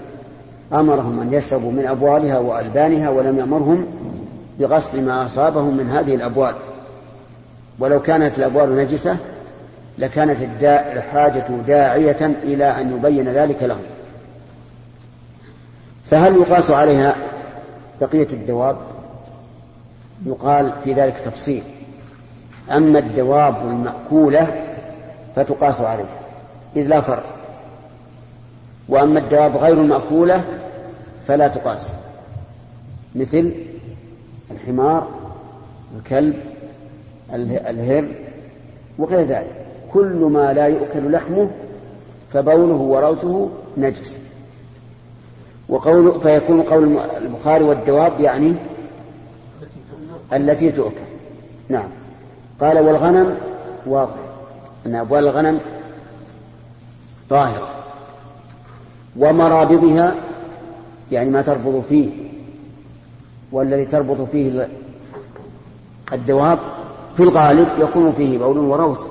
أمرهم 0.73 1.19
أن 1.19 1.33
يشربوا 1.33 1.71
من 1.71 1.87
أبوالها 1.87 2.39
وألبانها 2.39 3.09
ولم 3.09 3.37
يأمرهم 3.37 3.85
بغسل 4.59 5.05
ما 5.05 5.25
أصابهم 5.25 5.77
من 5.77 5.89
هذه 5.89 6.15
الأبوال. 6.15 6.55
ولو 7.79 8.01
كانت 8.01 8.37
الأبوال 8.37 8.75
نجسة 8.75 9.17
لكانت 9.97 10.37
الحاجة 10.61 11.45
داعية 11.67 12.25
إلى 12.43 12.81
أن 12.81 12.95
يبين 12.95 13.29
ذلك 13.29 13.63
لهم. 13.63 13.83
فهل 16.09 16.35
يقاس 16.35 16.71
عليها 16.71 17.15
بقية 18.01 18.27
الدواب؟ 18.33 18.77
يقال 20.25 20.73
في 20.83 20.93
ذلك 20.93 21.17
تفصيل. 21.25 21.63
أما 22.71 22.99
الدواب 22.99 23.55
المأكولة 23.67 24.47
فتقاس 25.35 25.81
عليها. 25.81 26.19
إذ 26.75 26.87
لا 26.87 27.01
فرق. 27.01 27.35
وأما 28.89 29.19
الدواب 29.19 29.58
غير 29.58 29.82
المأكولة 29.82 30.43
فلا 31.28 31.48
تقاس. 31.48 31.89
مثل 33.15 33.52
الحمار 34.52 35.08
الكلب 35.98 36.36
الهر 37.34 38.08
وغير 38.98 39.21
ذلك. 39.21 39.65
كل 39.93 40.30
ما 40.32 40.54
لا 40.54 40.65
يؤكل 40.65 41.12
لحمه 41.12 41.50
فبوله 42.34 42.76
وروثه 42.76 43.50
نجس. 43.78 44.19
وقول 45.69 46.21
فيكون 46.21 46.62
قول 46.62 46.98
البخاري 47.17 47.63
والدواب 47.63 48.19
يعني 48.19 48.56
التي 50.34 50.71
تؤكل. 50.71 50.95
نعم. 51.69 51.89
قال 52.62 52.80
والغنم 52.80 53.38
واضح. 53.86 54.15
أن 54.86 54.95
أبوال 54.95 55.28
الغنم 55.28 55.60
طاهرة 57.30 57.85
ومرابضها 59.17 60.15
يعني 61.12 61.30
ما 61.30 61.41
تربض 61.41 61.84
فيه 61.89 62.10
والذي 63.51 63.86
تربط 63.86 64.30
فيه 64.32 64.67
الدواب 66.13 66.60
في 67.17 67.23
الغالب 67.23 67.67
يكون 67.80 68.13
فيه 68.13 68.38
بول 68.38 68.58
وروث. 68.58 69.01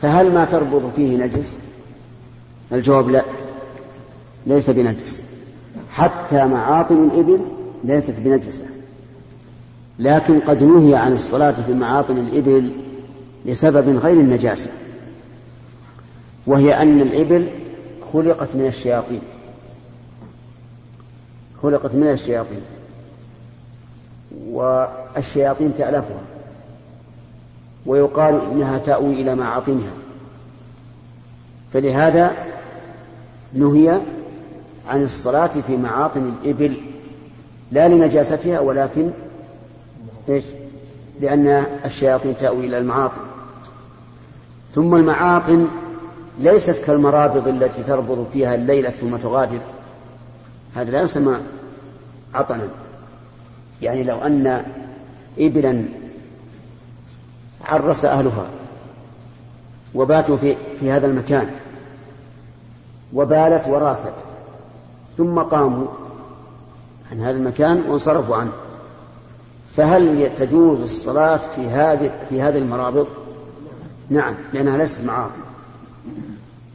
فهل 0.00 0.32
ما 0.34 0.44
تربط 0.44 0.82
فيه 0.96 1.16
نجس؟ 1.16 1.58
الجواب 2.72 3.08
لا 3.08 3.24
ليس 4.46 4.70
بنجس. 4.70 5.22
حتى 5.92 6.44
معاطن 6.44 7.04
الإبل 7.04 7.40
ليست 7.84 8.14
بنجسة. 8.18 8.64
لكن 9.98 10.40
قد 10.40 10.62
نهي 10.62 10.94
عن 10.94 11.12
الصلاة 11.12 11.54
في 11.66 11.74
معاطن 11.74 12.16
الإبل 12.16 12.72
لسبب 13.46 13.96
غير 13.96 14.20
النجاسة 14.20 14.70
وهي 16.46 16.82
أن 16.82 17.00
الإبل 17.00 17.48
خلقت 18.14 18.54
من 18.54 18.66
الشياطين. 18.66 19.20
خلقت 21.62 21.94
من 21.94 22.10
الشياطين. 22.10 22.60
والشياطين 24.46 25.72
تألفها. 25.78 26.22
ويقال 27.86 28.40
إنها 28.52 28.78
تأوي 28.78 29.12
إلى 29.12 29.34
معاطنها 29.34 29.92
فلهذا 31.72 32.32
نهي 33.52 34.00
عن 34.88 35.02
الصلاة 35.02 35.46
في 35.46 35.76
معاطن 35.76 36.32
الإبل 36.42 36.76
لا 37.72 37.88
لنجاستها 37.88 38.60
ولكن؟ 38.60 39.10
لأن 41.20 41.66
الشياطين 41.84 42.34
تأوي 42.36 42.66
إلى 42.66 42.78
المعاطن. 42.78 43.20
ثم 44.74 44.94
المعاطن 44.94 45.68
ليست 46.38 46.84
كالمرابض 46.84 47.48
التي 47.48 47.82
تربض 47.82 48.26
فيها 48.32 48.54
الليلة 48.54 48.90
ثم 48.90 49.16
تغادر. 49.16 49.60
هذا 50.74 50.90
لا 50.90 51.02
يسمى 51.02 51.36
عطنا. 52.34 52.68
يعني 53.82 54.02
لو 54.02 54.18
أن 54.18 54.64
إبلا 55.38 55.88
عرس 57.64 58.04
أهلها 58.04 58.46
وباتوا 59.94 60.36
في, 60.36 60.56
في 60.80 60.92
هذا 60.92 61.06
المكان 61.06 61.50
وبالت 63.12 63.68
وراثت 63.68 64.14
ثم 65.16 65.38
قاموا 65.38 65.86
عن 67.12 67.20
هذا 67.20 67.36
المكان 67.36 67.82
وانصرفوا 67.88 68.36
عنه. 68.36 68.52
فهل 69.76 70.30
تجوز 70.38 70.80
الصلاة 70.80 71.36
في 71.36 71.68
هذه 71.68 72.12
في 72.28 72.42
هذه 72.42 72.58
المرابط؟ 72.58 73.06
نعم 74.10 74.34
لأنها 74.52 74.76
ليست 74.76 75.04
معاطن 75.04 75.43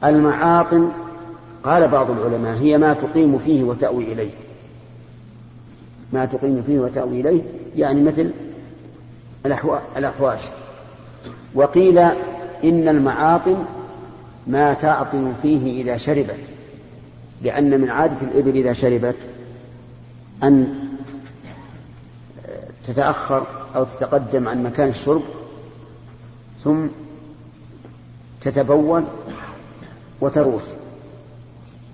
المعاطن 0.04 0.90
قال 1.64 1.88
بعض 1.88 2.10
العلماء 2.10 2.56
هي 2.56 2.78
ما 2.78 2.94
تقيم 2.94 3.38
فيه 3.38 3.64
وتأوي 3.64 4.12
إليه. 4.12 4.30
ما 6.12 6.24
تقيم 6.24 6.62
فيه 6.66 6.78
وتأوي 6.78 7.20
إليه 7.20 7.42
يعني 7.76 8.02
مثل 8.02 8.30
الأحواش. 9.96 10.40
وقيل 11.54 11.98
إن 12.64 12.88
المعاطن 12.88 13.64
ما 14.46 14.74
تعطن 14.74 15.34
فيه 15.42 15.82
إذا 15.82 15.96
شربت 15.96 16.40
لأن 17.42 17.80
من 17.80 17.90
عادة 17.90 18.26
الإبل 18.26 18.56
إذا 18.56 18.72
شربت 18.72 19.16
أن 20.42 20.74
تتأخر 22.86 23.46
أو 23.76 23.84
تتقدم 23.84 24.48
عن 24.48 24.62
مكان 24.62 24.88
الشرب 24.88 25.22
ثم 26.64 26.86
تتبول 28.40 29.04
وتروس. 30.20 30.64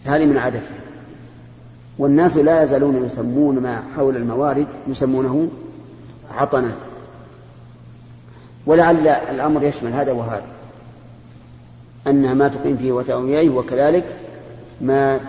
هذه 0.05 0.25
من 0.25 0.37
عادتها. 0.37 0.77
والناس 1.99 2.37
لا 2.37 2.63
يزالون 2.63 3.05
يسمون 3.05 3.59
ما 3.59 3.83
حول 3.97 4.17
الموارد 4.17 4.67
يسمونه 4.89 5.49
عطنا. 6.31 6.77
ولعل 8.67 9.09
الأمر 9.09 9.65
يشمل 9.65 9.93
هذا 9.93 10.13
وهذا. 10.13 10.47
أنها 12.07 12.35
ما 12.35 12.49
تقيم 12.49 12.77
فيه 12.77 12.93
وتأوي 12.93 13.49
وكذلك 13.49 14.05
ما 14.81 15.21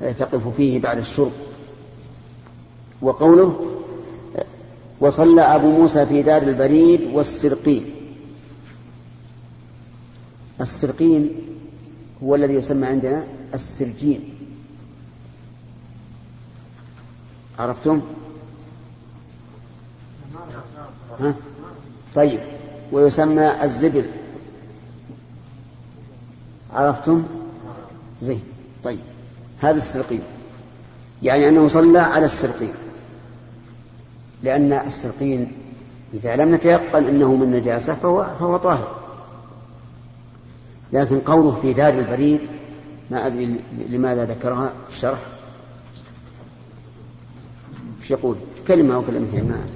تقف 0.00 0.48
فيه 0.56 0.80
بعد 0.80 0.98
الشرب. 0.98 1.32
وقوله 3.02 3.66
وصلى 5.00 5.40
أبو 5.40 5.70
موسى 5.70 6.06
في 6.06 6.22
دار 6.22 6.42
البريد 6.42 7.00
والسرقين. 7.12 7.84
السرقين 10.60 11.30
هو 12.24 12.34
الذي 12.34 12.54
يسمى 12.54 12.86
عندنا 12.86 13.24
السرجين 13.54 14.36
عرفتم؟ 17.58 18.00
ها؟ 21.20 21.34
طيب. 22.14 22.40
ويسمى 22.92 23.64
الزبل. 23.64 24.06
عرفتم؟ 26.72 27.24
زين. 28.22 28.40
طيب. 28.84 28.98
هذا 29.60 29.76
السرقين. 29.76 30.22
يعني 31.22 31.48
أنه 31.48 31.68
صلى 31.68 31.98
على 31.98 32.26
السرقين. 32.26 32.74
لأن 34.42 34.72
السرقين 34.72 35.52
إذا 36.14 36.36
لم 36.36 36.54
نتيقن 36.54 37.04
أنه 37.04 37.34
من 37.34 37.52
نجاسة 37.52 37.94
فهو, 37.94 38.26
فهو 38.40 38.56
طاهر. 38.56 39.05
لكن 40.92 41.20
قوله 41.20 41.58
في 41.62 41.72
دار 41.72 41.98
البريد 41.98 42.40
ما 43.10 43.26
أدري 43.26 43.60
لماذا 43.78 44.24
ذكرها 44.24 44.72
في 44.88 44.96
الشرح. 44.96 45.18
إيش 48.00 48.10
يقول؟ 48.10 48.36
كلمة 48.68 48.94
أو 48.94 49.02
كلمتين 49.02 49.48
ما 49.48 49.66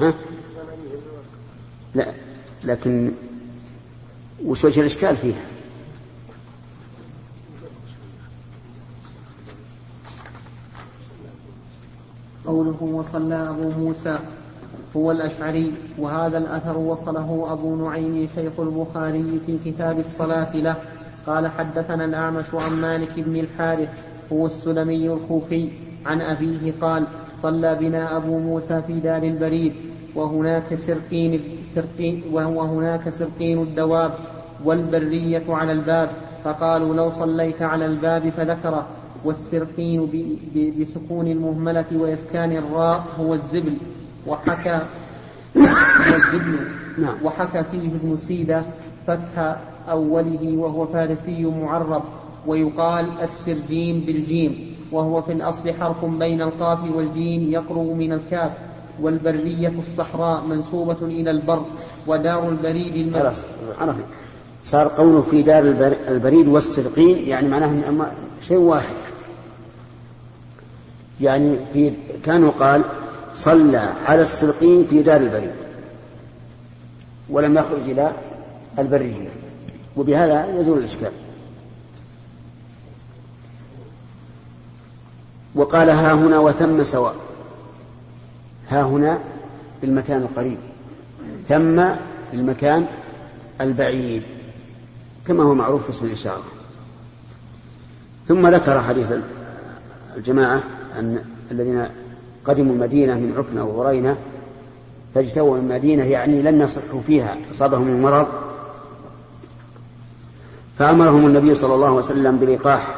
ها؟ 0.00 0.14
لا 1.94 2.14
لكن 2.64 3.12
وش 4.44 4.64
وجه 4.64 4.80
الإشكال 4.80 5.16
فيها؟ 5.16 5.44
قوله 12.46 12.82
وصلى 12.82 13.34
أبو 13.34 13.70
موسى 13.70 14.18
هو 14.96 15.10
الأشعري 15.10 15.72
وهذا 15.98 16.38
الأثر 16.38 16.78
وصله 16.78 17.52
أبو 17.52 17.76
نعيم 17.76 18.28
شيخ 18.34 18.60
البخاري 18.60 19.40
في 19.46 19.58
كتاب 19.64 19.98
الصلاة 19.98 20.56
له. 20.56 20.76
قال 21.26 21.48
حدثنا 21.48 22.04
الأعمش 22.04 22.54
عن 22.54 22.80
مالك 22.80 23.12
بن 23.16 23.36
الحارث 23.36 23.88
هو 24.32 24.46
السلمي 24.46 25.12
الكوفي 25.12 25.68
عن 26.06 26.20
أبيه 26.20 26.72
قال 26.80 27.04
صلى 27.42 27.74
بنا 27.74 28.16
أبو 28.16 28.38
موسى 28.38 28.82
في 28.86 28.92
دار 28.92 29.22
البريد 29.22 29.72
وهناك 30.14 30.74
سرقين, 30.74 31.40
سرقين 31.62 32.22
وهناك 32.32 33.08
سرقين 33.08 33.62
الدواب 33.62 34.14
والبرية 34.64 35.44
على 35.48 35.72
الباب. 35.72 36.10
فقالوا 36.44 36.94
لو 36.94 37.10
صليت 37.10 37.62
على 37.62 37.86
الباب 37.86 38.30
فذكره. 38.30 38.86
والسرقين 39.24 40.08
بسكون 40.80 41.26
المهملة 41.26 41.84
وإسكان 41.92 42.52
الراء 42.52 43.04
هو 43.20 43.34
الزبل. 43.34 43.76
وحكى 44.26 44.80
هو 45.56 46.16
الزبل 46.16 46.58
نعم. 46.98 47.14
وحكى 47.24 47.64
فيه 47.70 47.88
ابن 47.88 48.16
سيدة 48.28 48.62
فتح 49.06 49.56
أوله 49.90 50.54
وهو 50.56 50.86
فارسي 50.86 51.44
معرب 51.44 52.02
ويقال 52.46 53.06
السرجين 53.22 54.00
بالجيم 54.00 54.76
وهو 54.92 55.22
في 55.22 55.32
الأصل 55.32 55.72
حرف 55.72 56.04
بين 56.04 56.42
القاف 56.42 56.78
والجيم 56.94 57.52
يقرب 57.52 57.96
من 57.96 58.12
الكاف 58.12 58.50
والبرية 59.00 59.72
الصحراء 59.78 60.44
منسوبة 60.46 60.96
إلى 61.02 61.30
البر 61.30 61.64
ودار 62.06 62.48
البريد 62.48 63.16
خلاص 63.16 63.44
عرفنا 63.78 64.04
صار 64.64 64.88
قوله 64.88 65.20
في 65.20 65.42
دار 65.42 65.62
البريد 66.08 66.48
والسرقين 66.48 67.28
يعني 67.28 67.48
معناه 67.48 68.12
شيء 68.42 68.56
واحد. 68.56 68.94
يعني 71.20 71.56
في 71.72 71.92
كانوا 72.24 72.50
قال 72.50 72.82
صلى 73.34 73.92
على 74.06 74.22
السرقين 74.22 74.86
في 74.90 75.02
دار 75.02 75.20
البريد 75.20 75.52
ولم 77.30 77.58
يخرج 77.58 77.80
إلى 77.80 78.12
البرية. 78.78 79.28
وبهذا 79.96 80.60
يزول 80.60 80.78
الإشكال. 80.78 81.12
وقال 85.54 85.90
ها 85.90 86.12
هنا 86.12 86.38
وثم 86.38 86.84
سواء. 86.84 87.14
ها 88.68 88.82
هنا 88.82 89.18
بالمكان 89.82 90.22
القريب. 90.22 90.58
ثم 91.48 91.84
بالمكان 92.32 92.86
البعيد. 93.60 94.22
كما 95.26 95.42
هو 95.42 95.54
معروف 95.54 95.84
في 95.84 95.90
اسم 95.90 96.06
الإشارة. 96.06 96.44
ثم 98.28 98.46
ذكر 98.46 98.82
حديث 98.82 99.06
الجماعة 100.16 100.62
أن 100.98 101.24
الذين 101.50 101.86
قدموا 102.44 102.72
المدينة 102.72 103.14
من 103.14 103.34
عكنة 103.38 103.64
وغرينة 103.64 104.16
فاجتووا 105.14 105.58
المدينة 105.58 106.04
يعني 106.04 106.42
لم 106.42 106.60
يصحوا 106.60 107.00
فيها 107.06 107.36
أصابهم 107.50 107.88
المرض. 107.88 108.26
فأمرهم 110.78 111.26
النبي 111.26 111.54
صلى 111.54 111.74
الله 111.74 111.86
عليه 111.86 111.96
وسلم 111.96 112.36
بلقاح 112.36 112.96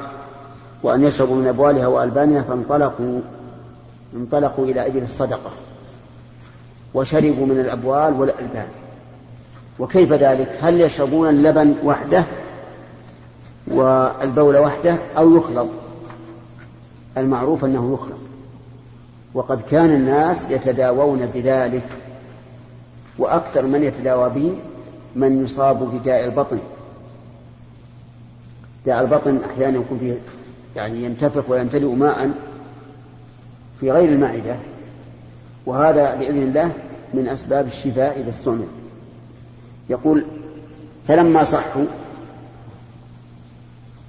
وأن 0.82 1.04
يشربوا 1.04 1.36
من 1.36 1.46
أبوالها 1.46 1.86
وألبانها 1.86 2.42
فانطلقوا 2.42 3.20
انطلقوا 4.16 4.64
إلى 4.64 4.86
إبل 4.86 5.02
الصدقة 5.02 5.50
وشربوا 6.94 7.46
من 7.46 7.60
الأبوال 7.60 8.14
والألبان. 8.14 8.68
وكيف 9.78 10.12
ذلك؟ 10.12 10.58
هل 10.60 10.80
يشربون 10.80 11.28
اللبن 11.28 11.74
وحده 11.84 12.24
والبول 13.66 14.56
وحده 14.56 14.98
أو 15.16 15.36
يخلط؟ 15.36 15.68
المعروف 17.16 17.64
أنه 17.64 17.94
يخلط. 17.94 18.31
وقد 19.34 19.62
كان 19.70 19.90
الناس 19.90 20.44
يتداوون 20.50 21.26
بذلك 21.34 21.88
وأكثر 23.18 23.66
من 23.66 23.82
يتداوى 23.82 24.30
به 24.30 24.56
من 25.16 25.44
يصاب 25.44 25.94
بداء 25.94 26.24
البطن. 26.24 26.58
داء 28.86 29.00
البطن 29.00 29.38
أحيانا 29.50 29.78
يكون 29.78 29.98
فيه 29.98 30.18
يعني 30.76 31.04
ينتفخ 31.04 31.50
ويمتلئ 31.50 31.86
ماء 31.86 32.30
في 33.80 33.90
غير 33.90 34.08
المعدة 34.08 34.56
وهذا 35.66 36.14
بإذن 36.14 36.42
الله 36.42 36.72
من 37.14 37.28
أسباب 37.28 37.66
الشفاء 37.66 38.20
إذا 38.20 38.30
استعمل. 38.30 38.68
يقول 39.90 40.26
فلما 41.08 41.44
صحوا 41.44 41.84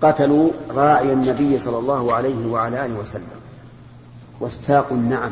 قتلوا 0.02 0.52
راعي 0.70 1.14
النبي 1.14 1.60
صلى 1.60 1.78
الله 1.78 2.14
عليه 2.14 2.48
وعلى 2.48 2.86
آله 2.86 3.00
وسلم. 3.00 3.43
واستاقوا 4.40 4.98
النعم. 4.98 5.32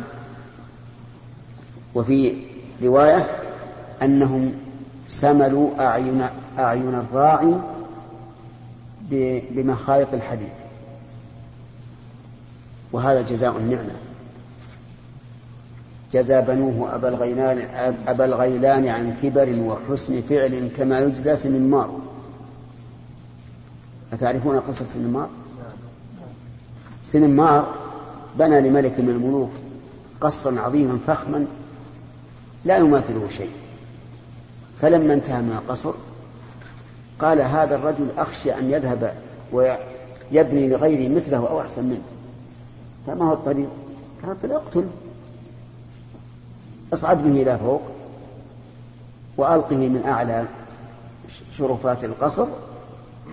وفي 1.95 2.35
رواية 2.83 3.27
أنهم 4.01 4.53
سملوا 5.07 5.69
أعين 5.79 6.27
أعين 6.59 6.95
الراعي 6.95 7.55
بمخالق 9.51 10.13
الحديد 10.13 10.49
وهذا 12.91 13.21
جزاء 13.21 13.57
النعمة. 13.57 13.95
جزى 16.13 16.41
بنوه 16.41 16.95
أبا 16.95 17.09
الغيلان, 17.09 17.57
أبا 18.07 18.25
الغيلان 18.25 18.87
عن 18.87 19.15
كبر 19.23 19.77
وحسن 19.89 20.21
فعل 20.21 20.69
كما 20.77 20.99
يجزى 20.99 21.35
سنمار. 21.35 21.99
أتعرفون 24.13 24.59
قصة 24.59 24.85
سنمار؟ 24.93 25.29
سنمار 27.03 27.80
بنى 28.39 28.61
لملك 28.61 28.99
من 28.99 29.09
الملوك 29.09 29.51
قصرا 30.21 30.61
عظيما 30.61 30.99
فخما 31.07 31.45
لا 32.65 32.77
يماثله 32.77 33.27
شيء. 33.29 33.51
فلما 34.81 35.13
انتهى 35.13 35.41
من 35.41 35.51
القصر 35.51 35.93
قال 37.19 37.41
هذا 37.41 37.75
الرجل 37.75 38.07
أخشى 38.17 38.53
أن 38.53 38.71
يذهب 38.71 39.13
ويبني 39.51 40.67
لغيري 40.69 41.09
مثله 41.09 41.37
أو 41.37 41.61
أحسن 41.61 41.83
منه. 41.83 42.01
فما 43.07 43.25
هو 43.25 43.33
الطريق؟ 43.33 43.69
قال 44.23 44.31
الطريق 44.31 44.55
اقتل. 44.55 44.87
اصعد 46.93 47.23
به 47.23 47.41
إلى 47.41 47.57
فوق 47.57 47.81
وألقه 49.37 49.75
من 49.75 50.03
أعلى 50.05 50.45
شرفات 51.57 52.03
القصر 52.03 52.47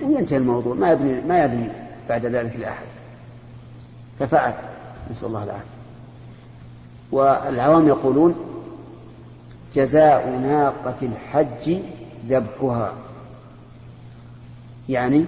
وينتهي 0.03 0.37
الموضوع. 0.37 0.75
ما 0.75 0.93
يبني 0.93 1.21
ما 1.21 1.45
يبني 1.45 1.69
بعد 2.09 2.27
ذلك 2.27 2.57
لأحد. 2.57 2.87
ففعل. 4.19 4.55
نسأل 5.11 5.29
الله 5.29 5.45
العافية. 5.45 5.79
والعوام 7.13 7.89
يقولون 7.89 8.35
جزاء 9.75 10.29
ناقة 10.29 10.97
الحج 11.03 11.79
ذبحها. 12.29 12.93
يعني 14.89 15.25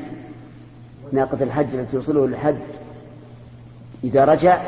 ناقة 1.13 1.43
الحج 1.43 1.75
التي 1.75 1.97
يوصله 1.97 2.27
للحج 2.27 2.57
إذا 4.05 4.25
رجع 4.25 4.63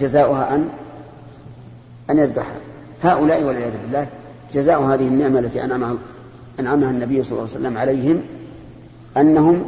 جزاؤها 0.00 0.54
أن 0.54 0.68
أن 2.10 2.18
يذبحها. 2.18 2.56
هؤلاء 3.02 3.42
والعياذ 3.42 3.72
بالله 3.82 4.08
جزاء 4.52 4.82
هذه 4.82 5.08
النعمة 5.08 5.38
التي 5.38 5.64
أنعمها 5.64 5.94
أنعمها 6.60 6.90
النبي 6.90 7.24
صلى 7.24 7.32
الله 7.32 7.50
عليه 7.50 7.60
وسلم 7.60 7.78
عليهم 7.78 8.22
أنهم 9.16 9.64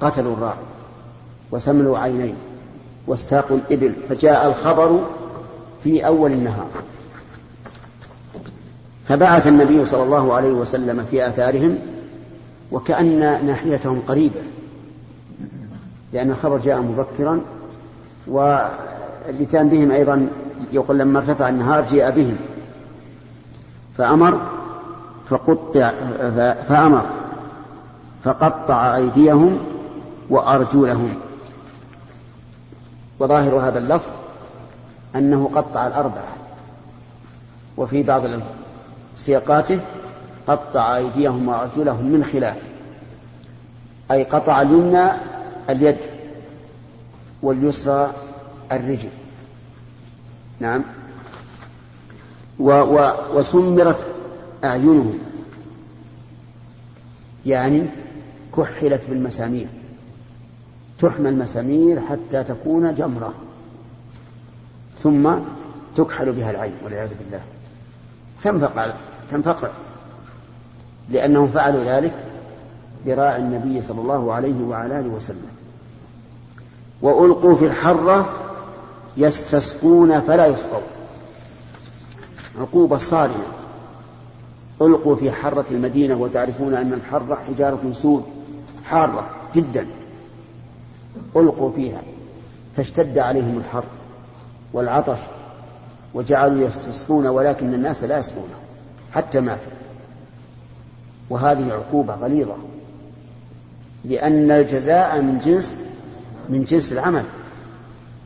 قتلوا 0.00 0.32
الراعي 0.32 0.56
وسملوا 1.50 1.98
عينيه. 1.98 2.34
واستاقوا 3.06 3.56
الإبل 3.56 3.94
فجاء 4.08 4.48
الخبر 4.48 5.00
في 5.84 6.06
أول 6.06 6.32
النهار. 6.32 6.68
فبعث 9.08 9.46
النبي 9.46 9.84
صلى 9.84 10.02
الله 10.02 10.34
عليه 10.34 10.52
وسلم 10.52 11.04
في 11.10 11.26
آثارهم 11.26 11.78
وكأن 12.72 13.46
ناحيتهم 13.46 14.02
قريبة 14.08 14.40
لأن 16.12 16.30
الخبر 16.30 16.58
جاء 16.58 16.80
مبكرا 16.80 17.40
واللتان 18.26 19.68
بهم 19.68 19.90
أيضا 19.90 20.28
يقول 20.72 20.98
لما 20.98 21.18
ارتفع 21.18 21.48
النهار 21.48 21.84
جيء 21.90 22.10
بهم. 22.10 22.36
فأمر 23.98 24.40
فقطع 25.26 25.92
فأمر 26.68 27.06
فقطع 28.24 28.96
أيديهم 28.96 29.58
وأرجلهم. 30.30 31.14
وظاهر 33.18 33.54
هذا 33.54 33.78
اللفظ 33.78 34.10
أنه 35.16 35.50
قطع 35.54 35.86
الأربعة 35.86 36.36
وفي 37.76 38.02
بعض 38.02 38.22
سياقاته 39.16 39.80
قطع 40.46 40.96
أيديهم 40.96 41.48
وأرجلهم 41.48 42.06
من 42.06 42.24
خلاف 42.24 42.56
أي 44.10 44.24
قطع 44.24 44.62
اليمنى 44.62 45.10
اليد 45.70 45.96
واليسرى 47.42 48.12
الرجل. 48.72 49.08
نعم. 50.60 50.82
و 52.58 52.70
و 52.70 53.12
وسمرت 53.34 54.06
أعينهم 54.64 55.18
يعني 57.46 57.86
كحلت 58.56 59.10
بالمسامير. 59.10 59.66
تحمى 61.02 61.28
المسامير 61.28 62.00
حتى 62.00 62.44
تكون 62.44 62.94
جمرة 62.94 63.34
ثم 65.02 65.34
تكحل 65.96 66.32
بها 66.32 66.50
العين 66.50 66.72
والعياذ 66.84 67.10
بالله. 67.18 67.40
تنفقع 68.44 68.94
تنفقع 69.30 69.68
لأنهم 71.10 71.48
فعلوا 71.48 71.84
ذلك 71.84 72.14
براعي 73.06 73.40
النبي 73.40 73.82
صلى 73.82 74.00
الله 74.00 74.32
عليه 74.32 74.64
وعلى 74.64 75.00
آله 75.00 75.08
وسلم. 75.08 75.50
وألقوا 77.02 77.54
في 77.54 77.64
الحرة 77.64 78.34
يستسقون 79.16 80.20
فلا 80.20 80.46
يسقون. 80.46 80.82
عقوبة 82.60 82.98
صارمة. 82.98 83.44
ألقوا 84.82 85.16
في 85.16 85.32
حرة 85.32 85.64
المدينة 85.70 86.14
وتعرفون 86.14 86.74
أن 86.74 86.92
الحرة 86.92 87.38
حجارة 87.48 87.92
سود 87.92 88.24
حارة 88.84 89.30
جدا. 89.54 89.86
ألقوا 91.36 91.72
فيها 91.72 92.02
فاشتد 92.76 93.18
عليهم 93.18 93.58
الحر 93.58 93.84
والعطش 94.72 95.18
وجعلوا 96.14 96.66
يستسقون 96.66 97.26
ولكن 97.26 97.74
الناس 97.74 98.04
لا 98.04 98.18
يسقون 98.18 98.48
حتى 99.12 99.40
ماتوا. 99.40 99.72
وهذه 101.30 101.72
عقوبة 101.72 102.14
غليظة 102.14 102.56
لأن 104.04 104.50
الجزاء 104.50 105.20
من 105.20 105.38
جنس 105.38 105.76
من 106.48 106.64
جنس 106.64 106.92
العمل 106.92 107.24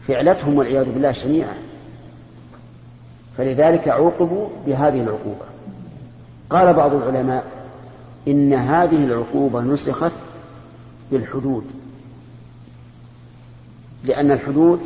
فعلتهم 0.02 0.58
والعياذ 0.58 0.92
بالله 0.92 1.12
شنيعة. 1.12 1.54
فلذلك 3.36 3.88
عوقبوا 3.88 4.48
بهذه 4.66 5.00
العقوبة. 5.00 5.44
قال 6.50 6.74
بعض 6.74 6.94
العلماء 6.94 7.44
إن 8.28 8.52
هذه 8.52 9.04
العقوبة 9.04 9.60
نسخت 9.60 10.12
بالحدود. 11.12 11.64
لأن 14.06 14.30
الحدود 14.30 14.80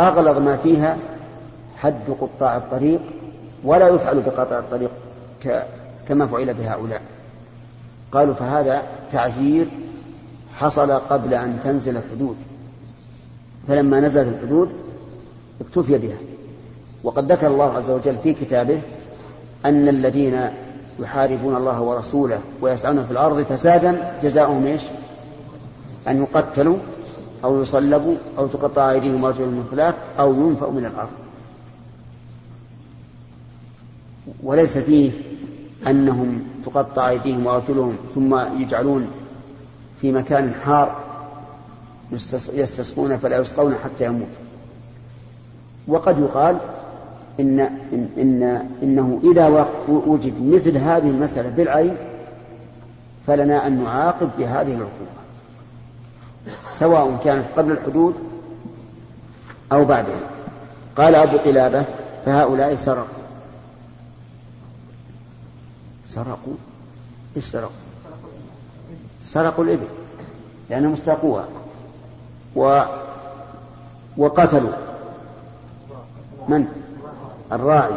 أغلظ 0.00 0.38
ما 0.38 0.56
فيها 0.56 0.96
حد 1.76 2.10
قطاع 2.20 2.56
الطريق 2.56 3.00
ولا 3.64 3.88
يفعل 3.88 4.20
بقطع 4.20 4.58
الطريق 4.58 4.90
كما 6.08 6.26
فعل 6.26 6.54
بهؤلاء. 6.54 7.02
قالوا 8.12 8.34
فهذا 8.34 8.82
تعزير 9.12 9.66
حصل 10.56 10.90
قبل 10.90 11.34
أن 11.34 11.58
تنزل 11.64 11.96
الحدود. 11.96 12.36
فلما 13.68 14.00
نزلت 14.00 14.28
الحدود 14.28 14.68
اكتفي 15.60 15.98
بها. 15.98 16.16
وقد 17.04 17.32
ذكر 17.32 17.46
الله 17.46 17.72
عز 17.72 17.90
وجل 17.90 18.16
في 18.22 18.32
كتابه 18.32 18.80
أن 19.64 19.88
الذين 19.88 20.50
يحاربون 20.98 21.56
الله 21.56 21.82
ورسوله 21.82 22.40
ويسعون 22.60 23.04
في 23.04 23.10
الأرض 23.10 23.42
فسادا 23.42 24.12
جزاؤهم 24.22 24.66
إيش؟ 24.66 24.82
أن 26.08 26.22
يقتلوا 26.22 26.76
أو 27.44 27.60
يصلبوا 27.60 28.14
أو 28.38 28.46
تقطع 28.46 28.90
أيديهم 28.90 29.24
وأرجلهم 29.24 29.48
من 29.48 29.68
خلاف 29.70 29.94
أو 30.18 30.34
ينفأوا 30.34 30.72
من 30.72 30.84
الأرض. 30.84 31.10
وليس 34.42 34.78
فيه 34.78 35.10
أنهم 35.86 36.42
تقطع 36.66 37.08
أيديهم 37.08 37.46
وأرجلهم 37.46 37.96
ثم 38.14 38.60
يجعلون 38.60 39.08
في 40.00 40.12
مكان 40.12 40.54
حار 40.54 40.96
يستسقون 42.52 43.16
فلا 43.16 43.38
يسقون 43.38 43.74
حتى 43.84 44.04
يموت. 44.04 44.28
وقد 45.88 46.18
يقال 46.18 46.58
إن, 47.40 47.60
إن, 47.60 48.08
إن 48.18 48.66
إنه 48.82 49.20
إذا 49.24 49.68
وجد 49.88 50.34
مثل 50.42 50.76
هذه 50.76 51.10
المسألة 51.10 51.48
بالعين 51.48 51.96
فلنا 53.26 53.66
أن 53.66 53.84
نعاقب 53.84 54.30
بهذه 54.38 54.74
العقوبة. 54.74 55.25
سواء 56.78 57.16
كانت 57.24 57.46
قبل 57.56 57.72
الحدود 57.72 58.14
أو 59.72 59.84
بعدها. 59.84 60.20
قال 60.96 61.14
أبو 61.14 61.36
قلابة 61.36 61.86
فهؤلاء 62.24 62.74
سرقوا. 62.74 63.06
سرقوا؟ 66.06 66.54
إيش 67.36 67.44
سرقوا؟ 67.44 67.70
سرقوا 69.24 69.64
الإبل 69.64 69.86
لأنهم 70.70 70.92
استرقوها 70.92 71.48
و 72.56 72.82
وقتلوا. 74.16 74.72
من؟ 76.48 76.66
الراعي. 77.52 77.94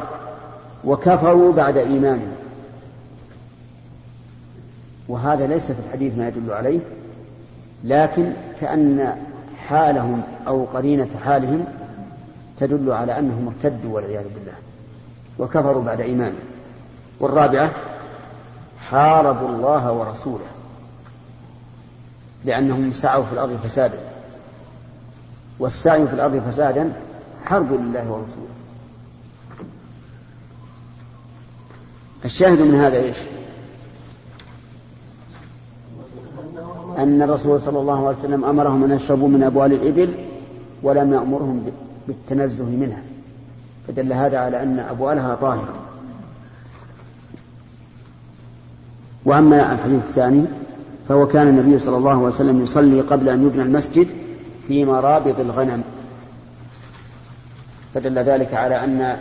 وكفروا 0.85 1.53
بعد 1.53 1.77
إيمانهم. 1.77 2.35
وهذا 5.07 5.47
ليس 5.47 5.71
في 5.71 5.79
الحديث 5.87 6.17
ما 6.17 6.27
يدل 6.27 6.51
عليه. 6.51 6.79
لكن 7.83 8.33
كأن 8.61 9.15
حالهم 9.67 10.23
أو 10.47 10.65
قرينة 10.65 11.09
حالهم 11.25 11.65
تدل 12.59 12.91
على 12.91 13.19
أنهم 13.19 13.47
ارتدوا 13.47 13.95
والعياذ 13.95 14.23
بالله 14.23 14.53
وكفروا 15.39 15.83
بعد 15.83 16.01
إيمانهم. 16.01 16.39
والرابعة 17.19 17.71
حاربوا 18.89 19.47
الله 19.47 19.91
ورسوله 19.91 20.45
لأنهم 22.45 22.91
سعوا 22.93 23.23
في 23.23 23.33
الأرض 23.33 23.59
فسادا. 23.63 23.99
والسعي 25.59 26.07
في 26.07 26.13
الأرض 26.13 26.43
فسادا 26.49 26.93
حرب 27.45 27.73
لله 27.73 28.11
ورسوله. 28.11 28.49
الشاهد 32.25 32.61
من 32.61 32.75
هذا 32.75 32.97
إيش؟ 32.97 33.17
أن 36.99 37.21
الرسول 37.21 37.61
صلى 37.61 37.79
الله 37.79 38.07
عليه 38.07 38.17
وسلم 38.17 38.45
أمرهم 38.45 38.83
أن 38.83 38.91
يشربوا 38.91 39.27
من 39.27 39.43
أبوال 39.43 39.73
الإبل 39.73 40.13
ولم 40.83 41.13
يأمرهم 41.13 41.63
بالتنزه 42.07 42.65
منها 42.65 43.01
فدل 43.87 44.13
هذا 44.13 44.37
على 44.37 44.63
أن 44.63 44.79
أبوالها 44.79 45.35
طاهرة. 45.35 45.73
وأما 49.25 49.73
الحديث 49.73 50.03
الثاني 50.03 50.45
فهو 51.07 51.27
كان 51.27 51.47
النبي 51.47 51.79
صلى 51.79 51.97
الله 51.97 52.11
عليه 52.11 52.21
وسلم 52.21 52.63
يصلي 52.63 53.01
قبل 53.01 53.29
أن 53.29 53.47
يبنى 53.47 53.61
المسجد 53.61 54.07
في 54.67 54.85
مرابض 54.85 55.39
الغنم. 55.39 55.83
فدل 57.93 58.19
ذلك 58.19 58.53
على 58.53 58.83
أن 58.83 59.17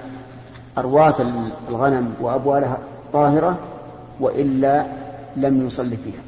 أرواث 0.79 1.23
الغنم 1.69 2.15
وأبوالها 2.21 2.79
طاهرة 3.13 3.59
وإلا 4.21 4.87
لم 5.37 5.67
يصلي 5.67 5.97
فيها. 5.97 6.28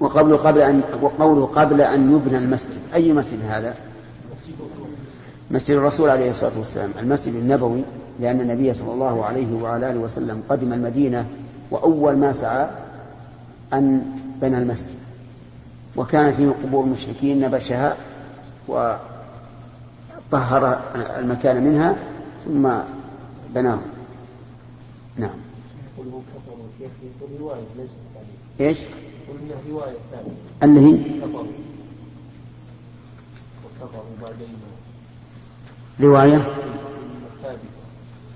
وقوله 0.00 0.36
قبل 0.36 0.60
أن 0.60 0.82
وقوله 1.02 1.46
قبل 1.46 1.80
أن 1.80 2.12
يبنى 2.12 2.38
المسجد. 2.38 2.78
أي 2.94 3.12
مسجد 3.12 3.38
هذا؟ 3.48 3.74
مسجد 5.50 5.76
الرسول 5.76 6.10
عليه 6.10 6.30
الصلاة 6.30 6.52
والسلام 6.58 6.90
المسجد 6.98 7.34
النبوي 7.34 7.82
لأن 8.20 8.40
النبي 8.40 8.74
صلى 8.74 8.92
الله 8.92 9.24
عليه 9.24 9.62
وعلى 9.62 9.90
آله 9.90 10.00
وسلم 10.00 10.42
قدم 10.48 10.72
المدينة 10.72 11.26
وأول 11.70 12.16
ما 12.16 12.32
سعى 12.32 12.68
أن 13.72 14.02
بنى 14.42 14.58
المسجد. 14.58 14.94
وكان 15.96 16.34
فيه 16.34 16.54
قبور 16.64 16.84
المشركين 16.84 17.40
نبشها 17.40 17.96
وطهر 18.68 18.98
المكان 21.18 21.64
منها 21.64 21.96
ثم 22.44 22.68
بناه. 23.54 23.78
نعم. 25.16 25.30
إيش؟ 28.60 28.78
اللي 30.62 30.80
هي؟ 30.80 30.98
رواية؟ 36.00 36.46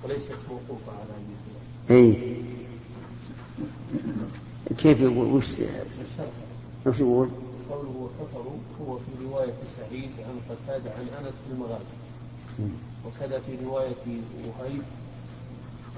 وليست 0.05 0.33
موقوفة 0.51 0.92
على 0.92 1.98
أي 1.98 2.37
كيف 4.79 5.01
يقول؟ 5.01 5.27
وش 5.27 5.53
وش 6.87 7.01
يقول؟ 7.01 7.29
قوله 7.70 7.88
وكفروا 7.88 8.57
هو 8.81 8.98
في 8.98 9.24
رواية 9.24 9.53
سعيد 9.77 10.11
عن 10.18 10.40
قتادة 10.57 10.90
عن 10.90 11.24
أنس 11.24 11.35
في 11.46 11.53
المغازي 11.53 11.98
وكذا 13.07 13.40
في 13.40 13.64
رواية 13.64 13.94
وهيب 14.46 14.83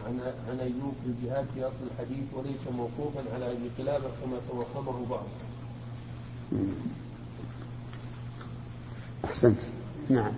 عن 0.06 0.20
عن 0.48 0.60
أيوب 0.60 0.94
في 1.04 1.10
الجهاد 1.10 1.46
في 1.54 1.64
أصل 1.64 1.84
الحديث 1.92 2.24
وليس 2.34 2.60
موقوفا 2.76 3.34
على 3.34 3.52
أبي 3.52 3.70
قلابة 3.78 4.08
كما 4.24 4.38
توهمه 4.48 5.06
بعض. 5.10 5.26
أحسنت 9.24 9.58
نعم. 10.08 10.32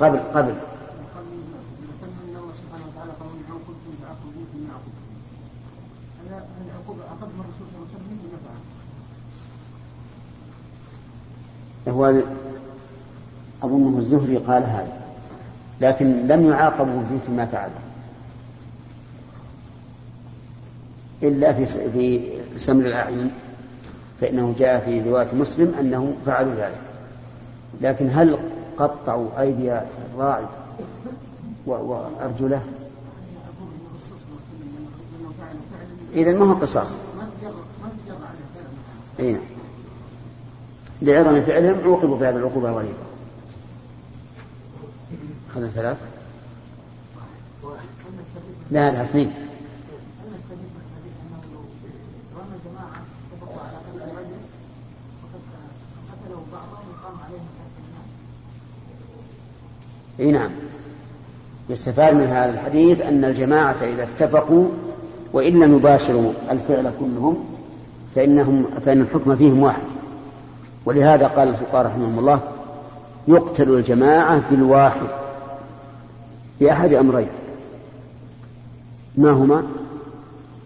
قبل 0.00 0.18
قبل 0.18 0.54
الزهري 14.14 14.36
قال 14.36 14.62
هذا 14.62 15.04
لكن 15.80 16.26
لم 16.26 16.50
يعاقبوا 16.50 17.02
في 17.26 17.32
ما 17.32 17.46
فعل. 17.46 17.70
إلا 21.22 21.52
في 21.52 21.66
في 21.66 22.30
سمر 22.56 22.86
الأعين 22.86 23.30
فإنه 24.20 24.54
جاء 24.58 24.80
في 24.80 25.10
رواية 25.10 25.34
مسلم 25.34 25.74
أنه 25.80 26.14
فعلوا 26.26 26.54
ذلك. 26.54 26.80
لكن 27.80 28.10
هل 28.12 28.38
قطعوا 28.78 29.40
أيدي 29.40 29.80
الراعي 30.14 30.44
وأرجله؟ 31.66 32.62
إذا 36.14 36.38
ما 36.38 36.44
هو 36.44 36.54
قصاص. 36.54 36.98
نعم 39.18 39.38
لعظم 41.02 41.42
فعلهم 41.42 41.80
عوقبوا 41.84 42.16
بهذه 42.16 42.36
العقوبة 42.36 42.68
الرهيبة 42.68 43.13
أخذنا 45.54 45.68
ثلاث. 45.68 46.02
لا 48.70 48.90
لا 48.90 49.02
اثنين. 49.02 49.32
إي 60.20 60.32
نعم. 60.32 60.50
يستفاد 61.68 62.14
من 62.14 62.24
هذا 62.24 62.50
الحديث 62.50 63.00
أن 63.00 63.24
الجماعة 63.24 63.76
إذا 63.82 64.02
اتفقوا 64.02 64.68
وإن 65.32 65.60
لم 65.60 65.76
يباشروا 65.76 66.32
الفعل 66.50 66.92
كلهم 67.00 67.44
فانهم 68.14 68.64
فإن 68.64 69.00
الحكم 69.00 69.36
فيهم 69.36 69.62
واحد. 69.62 69.82
ولهذا 70.86 71.26
قال 71.26 71.48
الفقهاء 71.48 71.86
رحمهم 71.86 72.18
الله 72.18 72.40
يقتل 73.28 73.70
الجماعة 73.70 74.50
بالواحد. 74.50 75.23
بأحد 76.60 76.92
أمرين. 76.92 77.28
ما 79.16 79.30
هما 79.30 79.66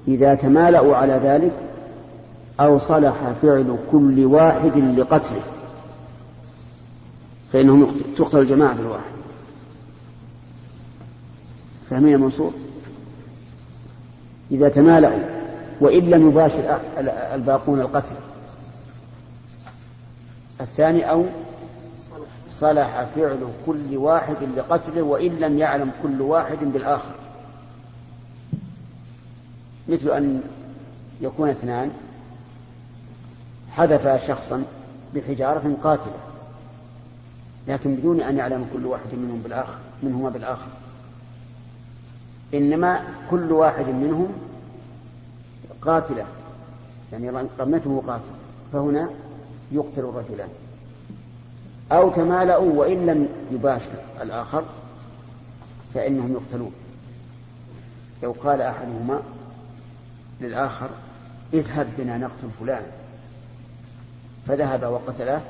إذا 0.08 0.34
تمالأوا 0.34 0.96
على 0.96 1.12
ذلك 1.12 1.52
أو 2.60 2.78
صلح 2.78 3.14
فعل 3.42 3.76
كل 3.92 4.24
واحد 4.24 4.76
لقتله. 4.76 5.42
فإنهم 7.52 7.86
تقتل 8.16 8.38
الجماعة 8.38 8.76
بالواحد. 8.76 9.10
فاهمين 11.90 12.12
يا 12.12 12.16
منصور؟ 12.16 12.52
إذا 14.50 14.68
تمالأوا 14.68 15.20
وإن 15.80 16.10
لم 16.10 16.28
يباشر 16.28 16.78
الباقون 17.34 17.80
القتل. 17.80 18.14
الثاني 20.60 21.10
أو 21.10 21.24
صلح 22.60 23.06
فعل 23.16 23.48
كل 23.66 23.96
واحد 23.96 24.36
لقتله 24.56 25.02
وإن 25.02 25.36
لم 25.36 25.58
يعلم 25.58 25.90
كل 26.02 26.20
واحد 26.20 26.58
بالآخر. 26.58 27.14
مثل 29.88 30.10
أن 30.10 30.42
يكون 31.20 31.48
اثنان 31.48 31.90
حذف 33.72 34.26
شخصا 34.26 34.64
بحجارة 35.14 35.76
قاتلة 35.82 36.18
لكن 37.68 37.94
بدون 37.94 38.20
أن 38.20 38.36
يعلم 38.36 38.66
كل 38.72 38.86
واحد 38.86 39.14
منهم 39.14 39.40
بالآخر 39.42 39.78
منهما 40.02 40.30
بالآخر. 40.30 40.68
إنما 42.54 43.02
كل 43.30 43.52
واحد 43.52 43.86
منهم 43.86 44.28
قاتلة 45.82 46.24
يعني 47.12 47.30
رمته 47.60 48.02
قاتل 48.06 48.32
فهنا 48.72 49.10
يقتل 49.72 50.00
الرجلان. 50.00 50.48
أو 51.92 52.10
تمالأوا 52.10 52.72
وإن 52.72 53.06
لم 53.06 53.28
يباشر 53.52 53.90
الآخر 54.22 54.64
فإنهم 55.94 56.32
يقتلون. 56.32 56.72
لو 58.22 58.32
قال 58.32 58.62
أحدهما 58.62 59.22
للآخر 60.40 60.90
اذهب 61.54 61.86
بنا 61.98 62.18
نقتل 62.18 62.48
فلان. 62.60 62.82
فذهب 64.46 64.82
وقتله 64.82 65.40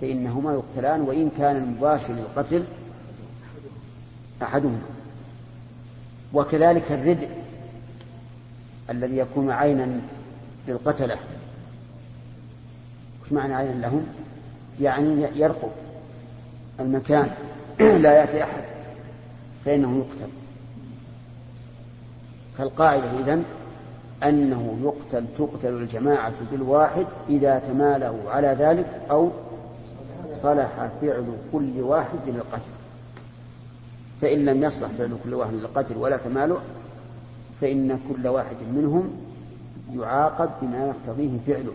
فإنهما 0.00 0.52
يقتلان 0.52 1.00
وإن 1.00 1.30
كان 1.38 1.56
المباشر 1.56 2.12
للقتل 2.12 2.64
أحدهما. 4.42 4.82
وكذلك 6.32 6.92
الردء 6.92 7.28
الذي 8.90 9.16
يكون 9.16 9.50
عينا 9.50 10.00
للقتلة. 10.68 11.16
وش 13.24 13.32
معنى 13.32 13.54
عينا 13.54 13.86
لهم؟ 13.86 14.06
يعني 14.80 15.26
يرقب 15.34 15.70
المكان. 16.80 17.30
لا 18.02 18.12
يأتي 18.12 18.42
أحد 18.42 18.62
فإنه 19.64 19.98
يقتل. 19.98 20.30
فالقاعدة 22.58 23.10
إذن 23.20 23.44
أنه 24.22 24.78
يقتل 24.82 25.24
تقتل 25.38 25.68
الجماعة 25.68 26.32
بالواحد 26.50 27.06
إذا 27.28 27.58
تمالوا 27.58 28.30
على 28.30 28.48
ذلك 28.48 28.86
أو 29.10 29.30
صلح 30.42 30.88
فعل 31.00 31.26
كل 31.52 31.80
واحد 31.80 32.18
للقتل. 32.26 32.72
فإن 34.20 34.44
لم 34.44 34.62
يصلح 34.62 34.88
فعل 34.98 35.16
كل 35.24 35.34
واحد 35.34 35.52
للقتل 35.52 35.96
ولا 35.96 36.16
تمالؤ 36.16 36.58
فإن 37.60 37.98
كل 38.08 38.28
واحد 38.28 38.56
منهم 38.74 39.10
يعاقب 39.96 40.50
بما 40.62 40.86
يقتضيه 40.86 41.38
فعله. 41.46 41.72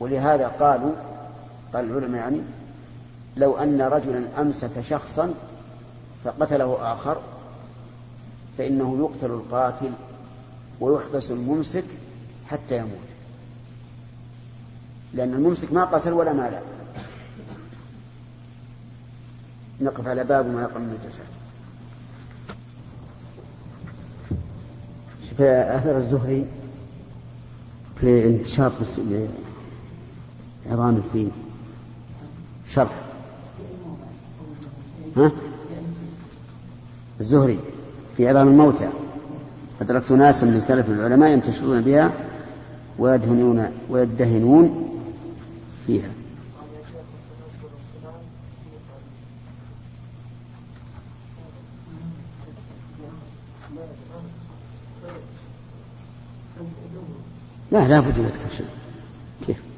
ولهذا 0.00 0.48
قالوا 0.48 0.92
قال 1.74 1.84
العلماء 1.84 2.20
يعني 2.20 2.40
لو 3.36 3.56
أن 3.56 3.80
رجلا 3.80 4.40
أمسك 4.40 4.80
شخصا 4.80 5.34
فقتله 6.24 6.92
آخر 6.92 7.20
فإنه 8.58 8.98
يقتل 8.98 9.30
القاتل 9.30 9.90
ويحبس 10.80 11.30
الممسك 11.30 11.84
حتى 12.46 12.78
يموت. 12.78 13.08
لأن 15.14 15.34
الممسك 15.34 15.72
ما 15.72 15.84
قتل 15.84 16.12
ولا 16.12 16.32
مال. 16.32 16.60
نقف 19.80 20.08
على 20.08 20.24
باب 20.24 20.46
ما 20.46 20.62
يقع 20.62 20.78
من 20.78 20.98
الجسد. 21.02 21.36
أثر 25.40 25.96
الزهري 25.96 26.46
في 28.00 28.26
انتشار 28.26 28.72
عظام 30.70 30.96
الفيل. 30.96 31.30
شرح. 32.76 32.90
ها؟ 35.16 35.32
الزهري 37.20 37.58
في 38.16 38.28
عظام 38.28 38.48
الموتى. 38.48 38.88
أدركت 39.80 40.12
ناسا 40.12 40.46
من 40.46 40.60
سلف 40.60 40.90
العلماء 40.90 41.30
ينتشرون 41.30 41.80
بها 41.80 42.12
ويدهنون 42.98 43.72
ويدهنون 43.90 44.90
فيها. 45.86 46.10
لا 57.72 57.88
لا 57.88 58.00
بد 58.00 58.18
يذكر 58.18 58.48
شيء. 58.56 58.66
كيف؟ 59.46 59.75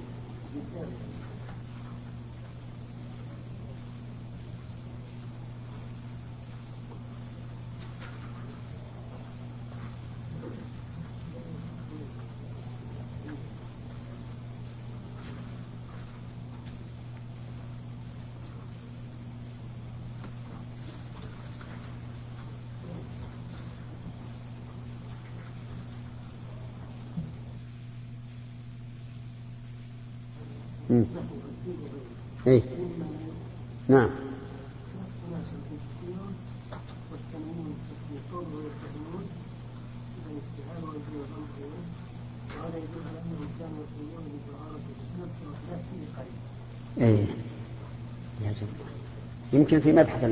يمكن 49.78 49.90
في 49.90 49.92
مبحث 49.96 50.24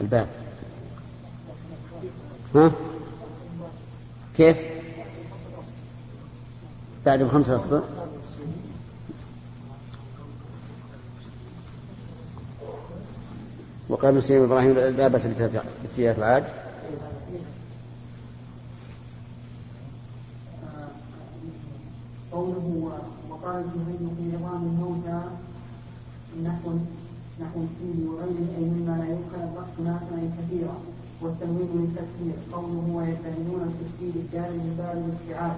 الباب. 0.00 0.26
ها؟ 2.54 2.72
كيف؟ 4.36 4.56
بعد 7.06 7.22
بخمسة 7.22 7.56
أسطر 7.56 7.82
وقال 13.88 14.14
مسلم 14.14 14.42
إبراهيم 14.42 14.78
لا 14.78 15.08
بأس 15.08 15.26
بتسيئة 15.84 16.12
العاج 16.12 16.44
قوله 22.32 22.92
وقال 23.30 23.56
الجهني 23.56 24.10
في 24.16 24.36
نظام 24.36 24.62
الموتى 24.62 25.22
نحو 26.44 26.78
نحو 27.42 27.58
الفيل 27.66 27.98
وغيره 28.08 28.48
اي 28.58 28.64
مما 28.72 28.94
لا 29.00 29.06
يؤكل 29.14 29.40
الرأس 29.48 29.74
ناسا 29.86 30.16
كثيرا 30.36 30.76
والتنوين 31.22 31.70
للتكفير 31.74 32.34
قوله 32.52 32.84
ويتهمون 32.96 33.62
التشكيل 33.70 34.14
الجاري 34.22 34.58
من 34.64 34.74
باب 34.78 34.96
الاستيعاب 35.04 35.56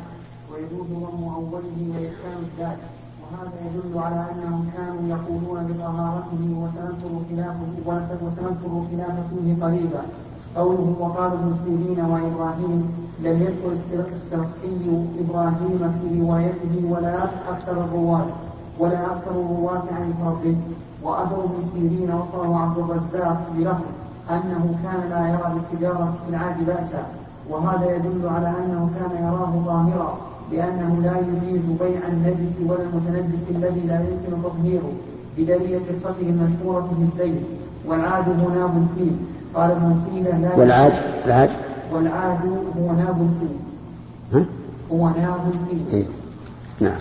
ويجوز 0.51 0.87
ضم 1.03 1.22
أوله 1.39 1.76
ويسكن 1.93 2.35
الذات. 2.45 2.80
وهذا 3.22 3.59
يدل 3.66 3.99
على 3.99 4.20
أنهم 4.32 4.62
كانوا 4.76 5.05
يقولون 5.16 5.59
بطهارته 5.68 6.43
وسنذكر 6.62 7.12
خلافه 7.28 7.72
وسنذكر 8.24 8.72
خلافه 8.91 9.28
فيه 9.45 9.64
قريبا. 9.64 10.03
قوله 10.57 10.97
وقال 11.01 11.32
ابن 11.32 11.51
سيرين 11.64 12.01
وإبراهيم 12.11 12.80
لم 13.24 13.37
يذكر 13.43 13.70
السرخسي 14.16 15.07
إبراهيم 15.22 15.78
في 15.99 16.20
روايته 16.20 16.74
ولا 16.93 17.24
أكثر 17.24 17.85
الرواه 17.85 18.26
ولا 18.78 19.01
أكثر 19.12 19.30
الرواة 19.30 19.85
عن 19.99 20.14
فرده 20.20 20.57
واثر 21.05 21.45
ابن 21.45 21.63
سيرين 21.73 22.11
وصله 22.15 22.61
عبد 22.61 22.79
الرزاق 22.79 23.47
بلفظ 23.57 23.85
أنه 24.31 24.75
كان 24.85 25.11
لا 25.11 25.29
يرى 25.29 25.55
بالتجارة 25.55 26.15
في 26.25 26.31
العاد 26.31 26.67
بأسا. 26.67 27.03
وهذا 27.51 27.97
يدل 27.97 28.29
على 28.29 28.49
أنه 28.49 28.91
كان 28.99 29.25
يراه 29.25 29.53
ظاهرا 29.67 30.17
لأنه 30.53 30.99
لا 31.03 31.15
يجيز 31.19 31.63
بيع 31.81 32.01
النجس 32.09 32.53
ولا 32.67 32.83
المتنجس 32.83 33.43
الذي 33.51 33.81
لا 33.81 33.95
يمكن 34.01 34.43
تطهيره 34.43 34.93
بدليل 35.39 35.81
قصته 35.89 36.23
المشهورة 36.23 36.81
في 36.97 37.03
الزيت. 37.03 37.43
والعاد 37.87 38.25
هو 38.29 38.49
ناب 38.49 38.71
الفيل 38.83 39.17
قال 39.55 39.71
ابن 39.71 39.97
سينا 40.07 40.29
لا 40.29 40.57
والعاج 40.57 40.93
العاج 41.27 41.51
والعاد 41.93 42.39
هو 42.79 42.93
ناب 42.93 43.29
الفيل؟ 43.29 44.47
هو 44.93 45.09
ناب 45.09 45.41
الفيل 45.55 45.85
إيه؟ 45.93 46.05
نعم. 46.81 46.99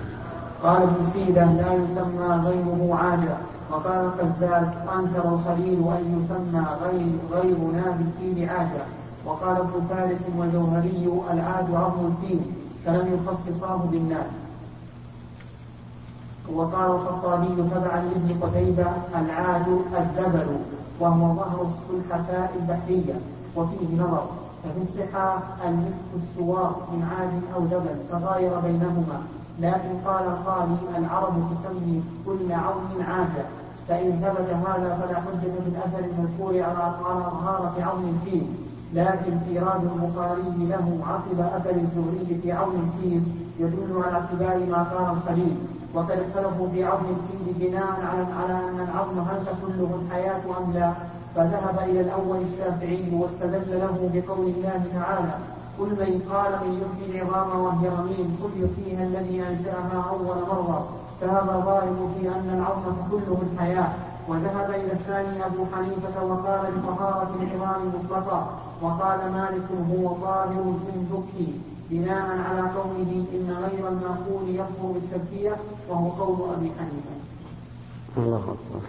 قال 0.63 0.81
ابن 0.81 0.95
سينا 1.13 1.39
لا 1.39 1.73
يسمى 1.73 2.45
غيره 2.45 2.95
عادا 2.95 3.37
وقال 3.73 4.05
القزاز 4.05 4.67
أنكر 4.95 5.33
الخليل 5.33 5.79
أن 5.97 6.03
يسمى 6.17 6.65
غير 6.83 7.07
غير 7.31 7.57
ناب 7.57 8.01
الفيل 8.01 8.49
عادا 8.49 8.85
وقال 9.25 9.57
ابن 9.57 9.87
فارس 9.89 10.19
والجوهري 10.37 11.21
العاد 11.31 11.75
عظم 11.75 12.05
الفيل 12.05 12.41
فلم 12.85 13.13
يخصصاه 13.13 13.77
بالناس. 13.91 14.25
وقال 16.53 16.91
الخطابي 16.91 17.55
تبعا 17.55 18.03
لابن 18.03 18.39
قتيبة 18.41 18.87
العاد 19.15 19.67
الذبل 19.97 20.57
وهو 20.99 21.35
ظهر 21.35 21.67
السلحفاء 21.67 22.55
البحرية. 22.55 23.19
وفيه 23.55 23.97
نظر 23.97 24.27
ففي 24.63 24.81
الصحاح 24.81 25.39
المسك 25.65 26.09
السوار 26.15 26.75
من 26.91 27.07
عاد 27.11 27.41
أو 27.55 27.65
جبل 27.65 27.95
فغاير 28.11 28.59
بينهما. 28.59 29.21
لكن 29.59 29.89
قال 30.05 30.25
القاضي 30.25 30.97
العرب 30.97 31.33
تسمي 31.33 32.03
كل 32.25 32.53
عظم 32.53 33.03
عاجة 33.11 33.45
فإن 33.87 34.11
ثبت 34.21 34.49
هذا 34.49 34.97
فلا 35.01 35.15
حجة 35.15 35.51
في 35.63 35.69
الأثر 35.69 35.99
المذكور 35.99 36.63
على 36.63 36.93
طهارة 37.03 37.73
عظم 37.79 38.09
الفيل 38.09 38.45
لكن 38.93 39.37
إيراد 39.51 39.81
البخاري 39.83 40.65
له 40.69 40.97
عقب 41.07 41.39
أثر 41.39 41.75
الزهري 41.75 42.39
في 42.43 42.51
عظم 42.51 42.75
الفيل 42.75 43.23
يدل 43.59 44.03
على 44.05 44.13
اعتبار 44.17 44.69
ما 44.69 44.83
قال 44.83 45.17
الخليل 45.17 45.55
وقد 45.93 46.11
اختلفوا 46.11 46.67
في 46.69 46.83
عظم 46.83 47.05
الفيل 47.09 47.69
بناء 47.69 47.93
على 48.11 48.25
على 48.39 48.53
أن 48.69 48.79
العظم 48.79 49.19
هل 49.19 49.45
تحله 49.45 49.99
الحياة 50.05 50.41
أم 50.59 50.73
لا. 50.73 50.93
فذهب 51.35 51.79
إلى 51.89 52.01
الأول 52.01 52.37
الشافعي 52.41 53.09
واستدل 53.13 53.79
له 53.79 54.09
بقول 54.13 54.47
الله 54.47 54.81
تعالى 54.93 55.33
قل 55.79 55.85
من 55.85 56.21
قال 56.33 56.51
من 56.51 56.81
يحيي 56.83 57.21
العظام 57.21 57.59
وهي 57.59 57.89
رميم 57.89 58.37
قل 58.43 58.49
يحييها 58.63 59.03
الذي 59.03 59.41
أنشأها 59.41 60.05
أول 60.09 60.37
مرة. 60.47 60.87
فهذا 61.21 61.63
ظاهر 61.65 62.09
في 62.19 62.27
أن 62.27 62.49
العظم 62.57 62.81
تحله 62.81 63.37
الحياة 63.53 63.93
وذهب 64.27 64.69
إلى 64.69 64.91
الثاني 64.91 65.45
أبو 65.45 65.65
حنيفة 65.75 66.23
وقال 66.25 66.61
بطهارة 66.77 67.29
العظام 67.41 67.87
مطلقا 67.87 68.59
وقال 68.81 69.31
مالك 69.31 69.67
هو 69.91 70.13
طاهر 70.13 70.63
من 70.63 71.07
ذكي 71.11 71.53
بناء 71.91 72.25
على 72.49 72.61
قوله 72.61 73.25
إن 73.33 73.55
غير 73.63 73.87
المأكول 73.87 74.49
يكفر 74.49 74.93
بالتزكية 74.93 75.55
وهو 75.89 76.09
قول 76.09 76.49
أبي 76.53 76.71
حنيفة. 76.79 77.13
الله 78.17 78.37
أكبر. 78.37 78.85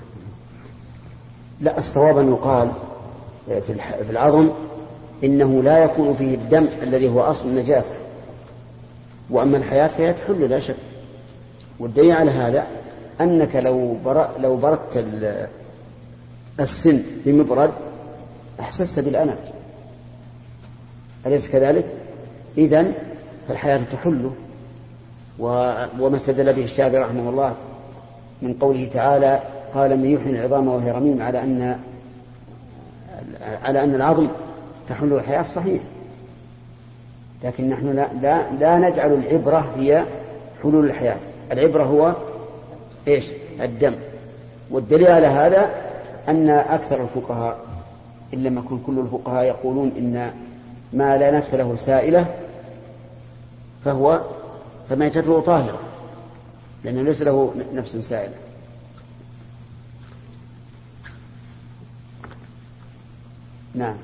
لا 1.60 1.78
الصواب 1.78 2.18
أن 2.18 2.28
يقال 2.28 2.70
في 3.46 4.10
العظم 4.10 4.48
إنه 5.24 5.62
لا 5.62 5.84
يكون 5.84 6.14
فيه 6.14 6.34
الدم 6.34 6.68
الذي 6.82 7.08
هو 7.08 7.20
أصل 7.20 7.48
النجاسة 7.48 7.94
وأما 9.30 9.56
الحياة 9.56 9.86
فهي 9.86 10.12
تحل 10.12 10.40
لا 10.50 10.58
شك 10.58 10.76
والدليل 11.78 12.12
على 12.12 12.30
هذا 12.30 12.66
أنك 13.20 13.56
لو 13.56 13.96
لو 14.38 14.56
بردت 14.56 15.06
السن 16.60 17.02
بمبرد 17.26 17.70
أحسست 18.60 18.98
بالألم 18.98 19.36
أليس 21.26 21.48
كذلك؟ 21.48 21.84
إذا 22.58 22.92
فالحياة 23.48 23.80
تحله 23.92 24.32
وما 25.38 26.16
استدل 26.16 26.52
به 26.52 26.64
الشافعي 26.64 27.00
رحمه 27.00 27.28
الله 27.28 27.54
من 28.42 28.54
قوله 28.54 28.88
تعالى 28.92 29.42
قال 29.74 29.98
من 29.98 30.10
يحيي 30.10 30.30
العظام 30.30 30.68
وهي 30.68 30.90
رميم 30.90 31.22
على 31.22 31.42
أن 31.42 31.78
على 33.64 33.84
أن 33.84 33.94
العظم 33.94 34.28
تحل 34.88 35.12
الحياة 35.12 35.42
صحيح 35.42 35.82
لكن 37.44 37.68
نحن 37.68 37.88
لا, 37.88 38.08
لا, 38.22 38.52
لا 38.52 38.78
نجعل 38.78 39.12
العبرة 39.12 39.72
هي 39.76 40.04
حلول 40.62 40.84
الحياة. 40.84 41.16
العبرة 41.52 41.84
هو 41.84 42.14
إيش 43.08 43.24
الدم 43.60 43.94
والدليل 44.70 45.10
على 45.10 45.26
هذا 45.26 45.70
أن 46.28 46.50
أكثر 46.50 47.02
الفقهاء 47.02 47.58
إن 48.34 48.42
لم 48.42 48.58
يكن 48.58 48.78
كل 48.86 48.98
الفقهاء 48.98 49.44
يقولون 49.44 49.92
إن 49.98 50.32
ما 50.92 51.18
لا 51.18 51.30
نفس 51.30 51.54
له 51.54 51.76
سائلة 51.76 52.34
فهو 53.84 54.20
فميتته 54.88 55.40
طاهرة 55.40 55.80
لأنه 56.84 57.02
ليس 57.02 57.22
له 57.22 57.54
نفس 57.74 57.96
سائلة 57.96 58.34
نعم 63.74 63.96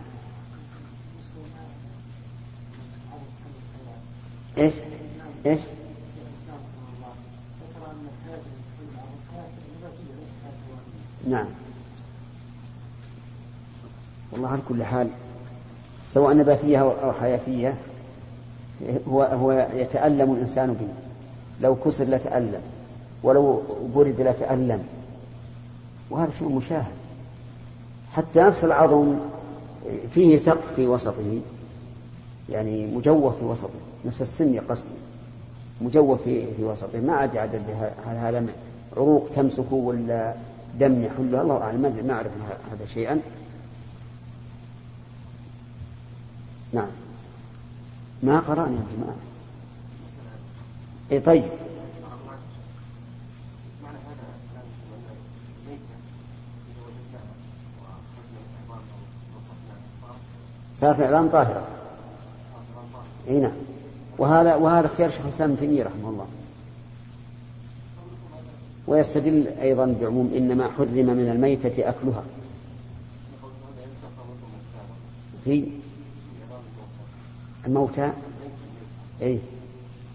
إيش؟ 4.59 4.73
إيش؟ 5.47 5.61
نعم. 11.29 11.47
والله 14.33 14.49
على 14.49 14.61
كل 14.69 14.85
حال 14.85 15.09
سواء 16.09 16.35
نباتية 16.35 16.79
أو 16.79 17.13
حياتية 17.13 17.75
هو 19.09 19.23
هو 19.23 19.69
يتألم 19.75 20.33
الإنسان 20.33 20.73
به. 20.73 20.89
لو 21.61 21.75
كسر 21.75 22.05
لتألم 22.05 22.61
ولو 23.23 23.63
برد 23.95 24.21
لتألم. 24.21 24.83
وهذا 26.11 26.31
شيء 26.39 26.49
مشاهد. 26.49 26.93
حتى 28.13 28.41
نفس 28.41 28.65
العظم 28.65 29.17
فيه 30.15 30.37
ثق 30.37 30.73
في 30.77 30.87
وسطه 30.87 31.41
يعني 32.49 32.87
مجوف 32.87 33.39
في 33.39 33.45
وسطه 33.45 33.81
نفس 34.05 34.23
السن 34.23 34.61
قصدي. 34.61 34.89
مجوف 35.81 36.23
في, 36.23 36.55
في 36.57 36.65
وسطه. 36.65 37.01
ما 37.01 37.25
أدري 37.25 37.39
عدد 37.39 37.63
هل 38.07 38.17
هذا 38.17 38.47
عروق 38.97 39.31
تمسكه 39.35 39.75
ولا 39.75 40.35
دم 40.79 41.05
يحله 41.05 41.41
الله 41.41 41.63
أعلم 41.63 42.07
ما 42.07 42.13
أعرف 42.13 42.31
هذا 42.73 42.87
شيئا. 42.87 43.21
نعم. 46.73 46.89
ما 48.23 48.41
قرأنا 48.41 48.77
يا 48.77 48.85
جماعة. 48.97 49.17
اي 51.13 51.21
طيب. 51.21 51.51
صارت 60.81 61.01
العظام 61.01 61.29
طاهرة. 61.29 61.67
اي 63.29 63.41
نعم. 63.41 63.53
وهذا 64.19 64.55
وهذا 64.55 64.87
اختيار 64.87 65.11
شيخ 65.11 65.21
الإسلام 65.25 65.51
ابن 65.51 65.61
تيمية 65.61 65.85
رحمه 65.85 66.09
الله. 66.09 66.27
ويستدل 68.91 69.47
أيضا 69.63 69.97
بعموم 70.01 70.33
إنما 70.37 70.69
حرم 70.69 70.95
من 70.95 71.31
الميتة 71.33 71.89
أكلها. 71.89 72.23
في 75.45 75.69
الموتى 77.67 78.13
اي 79.23 79.39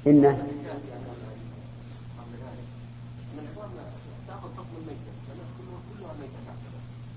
انه 0.08 0.48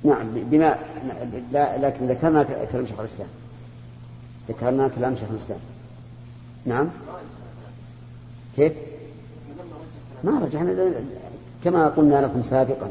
نعم 0.05 0.27
بما 0.35 0.79
لا 1.53 1.79
لكن 1.79 2.07
ذكرنا 2.07 2.43
كلام 2.43 2.87
شيخ 2.87 3.01
الإسلام. 3.01 3.29
ذكرنا 4.49 4.89
كلام 4.89 5.17
شيخ 5.17 5.31
الإسلام. 5.31 5.61
نعم. 6.67 6.89
كيف؟ 8.57 8.73
ما 10.25 10.41
رجعنا 10.45 10.73
كما 11.65 11.89
قلنا 11.89 12.27
لكم 12.27 12.43
سابقا 12.43 12.91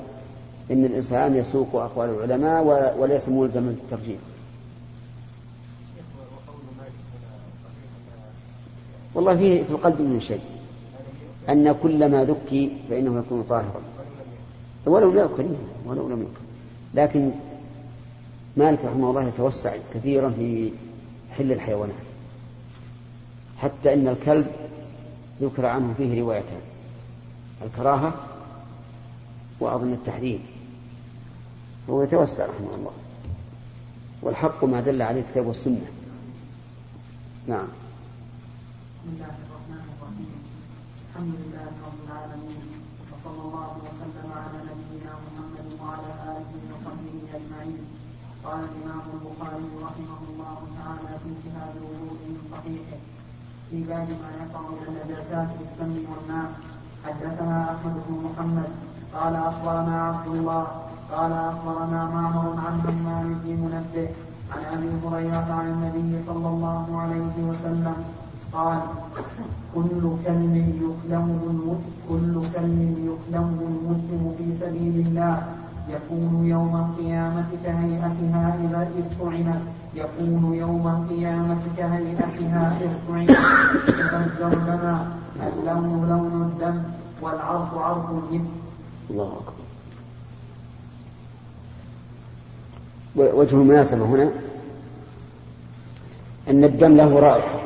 إن 0.71 0.85
الإنسان 0.85 1.35
يسوق 1.35 1.75
أقوال 1.75 2.09
العلماء 2.09 2.95
وليس 2.99 3.29
ملزما 3.29 3.75
بالترجيح. 3.81 4.19
والله 9.15 9.35
فيه 9.35 9.63
في 9.63 9.71
القلب 9.71 10.01
من 10.01 10.19
شيء 10.19 10.41
أن 11.49 11.75
كل 11.83 12.11
ما 12.11 12.25
ذكي 12.25 12.71
فإنه 12.89 13.19
يكون 13.19 13.43
طاهرا. 13.43 13.81
ولو 14.85 15.11
لا 15.11 15.23
يكره 15.23 15.55
ولو 15.85 16.09
لم 16.09 16.21
يكره 16.21 16.47
لكن 16.93 17.31
مالك 18.57 18.85
رحمه 18.85 19.09
الله 19.09 19.23
يتوسع 19.23 19.73
كثيرا 19.93 20.29
في 20.29 20.71
حل 21.37 21.51
الحيوانات. 21.51 21.95
حتى 23.57 23.93
إن 23.93 24.07
الكلب 24.07 24.47
ذكر 25.41 25.65
عنه 25.65 25.93
فيه 25.97 26.21
روايتان. 26.21 26.61
الكراهة 27.65 28.13
وأظن 29.59 29.93
التحريم. 29.93 30.45
هو 31.89 32.03
يتوسع 32.03 32.45
رحمه 32.45 32.75
الله. 32.75 32.91
والحق 34.21 34.63
ما 34.63 34.81
دل 34.81 35.01
عليه 35.01 35.21
الكتاب 35.21 35.45
والسنة. 35.45 35.87
نعم. 37.47 37.67
بسم 38.97 39.09
الله 39.13 39.35
الرحمن 39.45 39.83
الرحيم. 39.93 40.31
الحمد 41.09 41.33
لله 41.41 41.67
رب 41.87 41.99
العالمين 42.07 42.65
وصلى 43.11 43.41
الله 43.47 43.71
وسلم 43.85 44.27
على 44.33 44.57
نبينا 44.69 45.13
محمد 45.25 45.67
وعلى 45.81 46.11
آله 46.37 46.51
وصحبه 46.71 47.15
أجمعين. 47.37 47.81
قال 48.45 48.59
الإمام 48.59 49.05
البخاري 49.13 49.69
رحمه 49.83 50.19
الله 50.29 50.59
تعالى 50.79 51.13
في 51.23 51.29
كتاب 51.43 51.71
الوضوء 51.77 52.19
من 52.27 52.37
صحيحه. 52.51 52.99
في 53.69 53.83
باب 53.83 54.09
ما 54.09 54.29
يقع 54.41 54.61
من 54.61 54.83
النجاسات 54.87 55.47
في 55.57 55.63
السم 55.63 56.05
والماء 56.11 56.51
حدثنا 57.05 57.75
أحمد 57.75 57.95
بن 58.07 58.13
محمد 58.31 58.86
قال 59.15 59.35
أخبرنا 59.35 60.01
عبد 60.01 60.27
الله 60.27 60.67
قال 61.11 61.31
أخبرنا 61.31 62.05
معمر 62.13 62.53
عن 62.65 62.75
همام 62.87 63.39
بن 63.43 63.49
منبه 63.63 64.09
عن 64.51 64.61
أبي 64.77 64.89
هريرة 65.05 65.47
عن 65.59 65.67
النبي 65.67 66.23
صلى 66.27 66.47
الله 66.47 66.85
عليه 67.01 67.35
وسلم 67.49 67.95
قال 68.53 68.79
كل 69.75 70.01
كلب 70.25 70.55
يكلمه 70.55 71.75
كل 72.09 72.33
كلب 72.55 72.97
يكلمه 73.09 73.59
المسلم 73.71 74.35
في 74.37 74.45
سبيل 74.65 75.07
الله 75.07 75.43
يكون 75.89 76.45
يوم 76.45 76.75
القيامة 76.75 77.45
كهيئتها 77.63 78.55
إذا 78.63 78.81
إذ 78.97 79.19
طعمت 79.19 79.61
يكون 79.95 80.53
يوم 80.53 80.87
القيامة 80.87 81.57
كهيئتها 81.77 82.77
إذ 82.81 82.91
يتنزل 83.89 84.53
لنا 84.67 85.07
اللون 85.47 86.09
لون 86.09 86.41
الدم 86.51 86.81
والعرف 87.21 87.77
عرف 87.77 88.05
المسك 88.11 88.66
الله 89.09 89.41
أكبر. 89.41 89.67
وجه 93.35 93.55
المناسبة 93.55 94.05
هنا 94.05 94.31
أن 96.49 96.63
الدم 96.63 96.97
له 96.97 97.19
رائحة. 97.19 97.59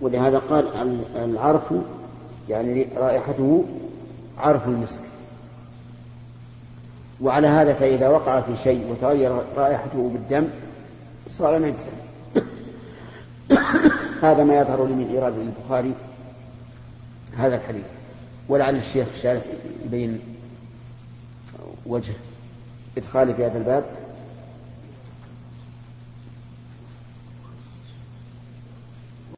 ولهذا 0.00 0.38
قال 0.38 0.68
العرف 1.16 1.74
يعني 2.48 2.86
رائحته 2.96 3.64
عرف 4.38 4.68
المسك. 4.68 5.00
وعلى 7.20 7.46
هذا 7.46 7.74
فإذا 7.74 8.08
وقع 8.08 8.40
في 8.40 8.56
شيء 8.56 8.90
وتغير 8.90 9.42
رائحته 9.56 10.10
بالدم 10.12 10.48
صار 11.28 11.58
نجسا. 11.58 11.90
هذا 14.22 14.44
ما 14.44 14.60
يظهر 14.60 14.86
لي 14.86 14.94
من 14.94 15.10
إيراد 15.10 15.34
البخاري 15.38 15.94
هذا 17.36 17.56
الحديث. 17.56 17.99
ولعل 18.50 18.76
الشيخ 18.76 19.06
الشارح 19.14 19.42
يبين 19.84 20.20
وجه 21.86 22.12
إدخالي 22.98 23.34
في 23.34 23.44
هذا 23.46 23.58
الباب. 23.58 23.84